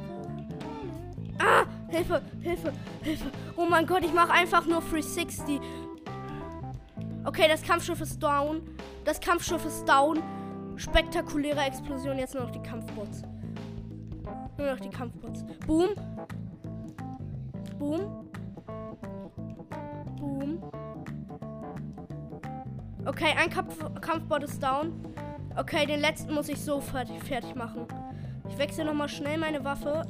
Ah! 1.39 1.65
Hilfe! 1.89 2.23
Hilfe! 2.41 2.73
Hilfe! 3.03 3.31
Oh 3.57 3.67
mein 3.69 3.87
Gott, 3.87 4.05
ich 4.05 4.13
mache 4.13 4.33
einfach 4.33 4.67
nur 4.67 4.81
360. 4.81 5.61
Okay, 7.25 7.47
das 7.49 7.63
Kampfschiff 7.63 8.01
ist 8.01 8.23
down. 8.23 8.63
Das 9.05 9.21
Kampfschiff 9.21 9.65
ist 9.65 9.85
down. 9.87 10.23
Spektakuläre 10.77 11.61
Explosion. 11.61 12.19
Jetzt 12.19 12.35
nur 12.35 12.45
noch 12.45 12.51
die 12.51 12.63
Kampfbots. 12.63 13.23
Nur 14.57 14.71
noch 14.73 14.81
die 14.81 14.91
Kampfbots. 14.91 15.45
Boom. 15.67 15.91
Boom. 17.79 17.99
Boom. 17.99 18.26
Okay, 23.07 23.33
ein 23.39 23.51
Kampf 23.51 23.79
Kampfbot 24.01 24.43
ist 24.43 24.61
down. 24.61 24.93
Okay, 25.57 25.87
den 25.87 26.01
letzten 26.01 26.35
muss 26.35 26.49
ich 26.49 26.61
so 26.61 26.81
fertig, 26.81 27.55
machen. 27.55 27.87
Ich 28.49 28.59
wechsle 28.59 28.85
nochmal 28.85 29.09
schnell 29.09 29.39
meine 29.39 29.65
Waffe. 29.65 30.03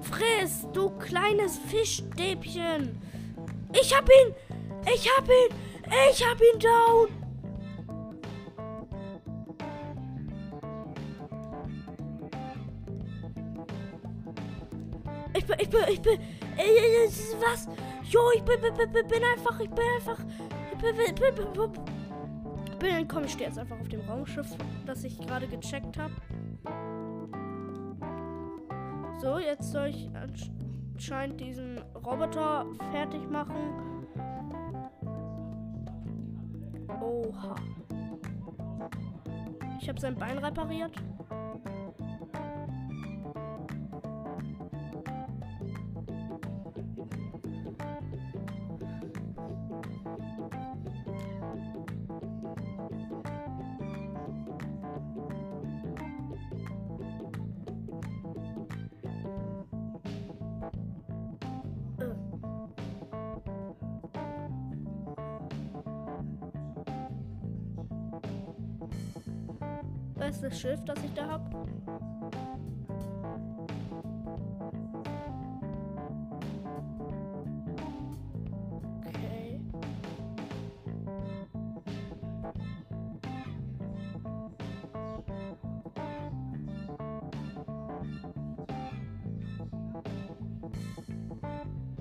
Friss, 0.00 0.66
du 0.72 0.90
kleines 0.98 1.58
Fischstäbchen. 1.58 3.00
Ich 3.72 3.96
hab 3.96 4.08
ihn. 4.08 4.34
Ich 4.92 5.08
hab 5.16 5.24
ihn. 5.28 5.56
Ich 6.10 6.26
hab 6.26 6.40
ihn 6.40 6.58
down. 6.58 7.24
Ich 15.36 15.46
bin, 15.46 15.56
ich 15.58 15.68
bin, 15.68 15.80
ich 15.88 16.02
bin, 16.02 16.20
was? 17.40 17.68
Jo, 18.08 18.20
ich 18.34 18.42
bin, 18.42 18.60
bin, 18.60 18.74
bin, 18.74 19.06
bin 19.08 19.24
einfach, 19.24 19.58
ich 19.60 19.70
bin 19.70 19.84
einfach, 19.96 20.18
bin 22.78 23.08
komm, 23.08 23.24
ich 23.24 23.32
stehe 23.32 23.48
jetzt 23.48 23.58
einfach 23.58 23.80
auf 23.80 23.88
dem 23.88 24.00
Raumschiff, 24.02 24.46
das 24.86 25.04
ich 25.04 25.18
gerade 25.18 25.46
gecheckt 25.46 25.98
habe. 25.98 26.14
So, 29.20 29.38
jetzt 29.38 29.70
soll 29.72 29.86
ich 29.86 30.10
anscheinend 30.94 31.40
diesen 31.40 31.78
Roboter 31.94 32.66
fertig 32.92 33.28
machen. 33.30 34.06
Oha. 37.00 37.54
Ich 39.80 39.88
habe 39.88 40.00
sein 40.00 40.14
Bein 40.16 40.38
repariert. 40.38 40.92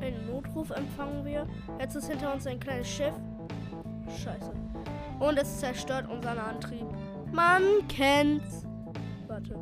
Einen 0.04 0.28
Notruf 0.28 0.70
empfangen 0.72 1.24
wir. 1.24 1.48
Jetzt 1.80 1.96
ist 1.96 2.10
hinter 2.12 2.34
uns 2.34 2.46
ein 2.46 2.60
kleines 2.60 2.90
Schiff. 2.90 3.14
Scheiße. 4.10 4.52
Und 5.18 5.38
es 5.38 5.60
zerstört 5.62 6.10
unseren 6.10 6.40
Antrieb. 6.40 6.86
Man 7.32 7.64
kennt's. 7.88 8.68
Warte. 9.28 9.58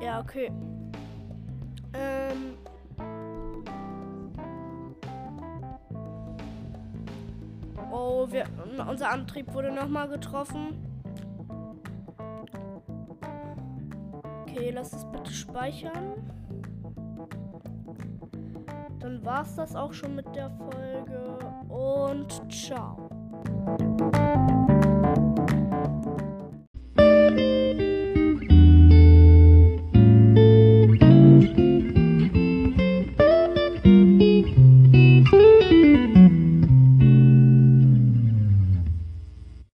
Ja, 0.00 0.20
okay. 0.20 0.50
Ähm. 1.92 2.54
Oh, 7.92 8.26
wir, 8.30 8.46
unser 8.88 9.10
Antrieb 9.10 9.52
wurde 9.52 9.70
nochmal 9.70 10.08
getroffen. 10.08 10.82
Okay, 14.46 14.70
lass 14.70 14.94
es 14.94 15.04
bitte 15.12 15.30
speichern. 15.30 16.14
Dann 19.26 19.34
war's 19.34 19.56
das 19.56 19.74
auch 19.74 19.92
schon 19.92 20.14
mit 20.14 20.36
der 20.36 20.48
Folge 20.50 21.36
und 21.68 22.30
ciao. 22.48 23.05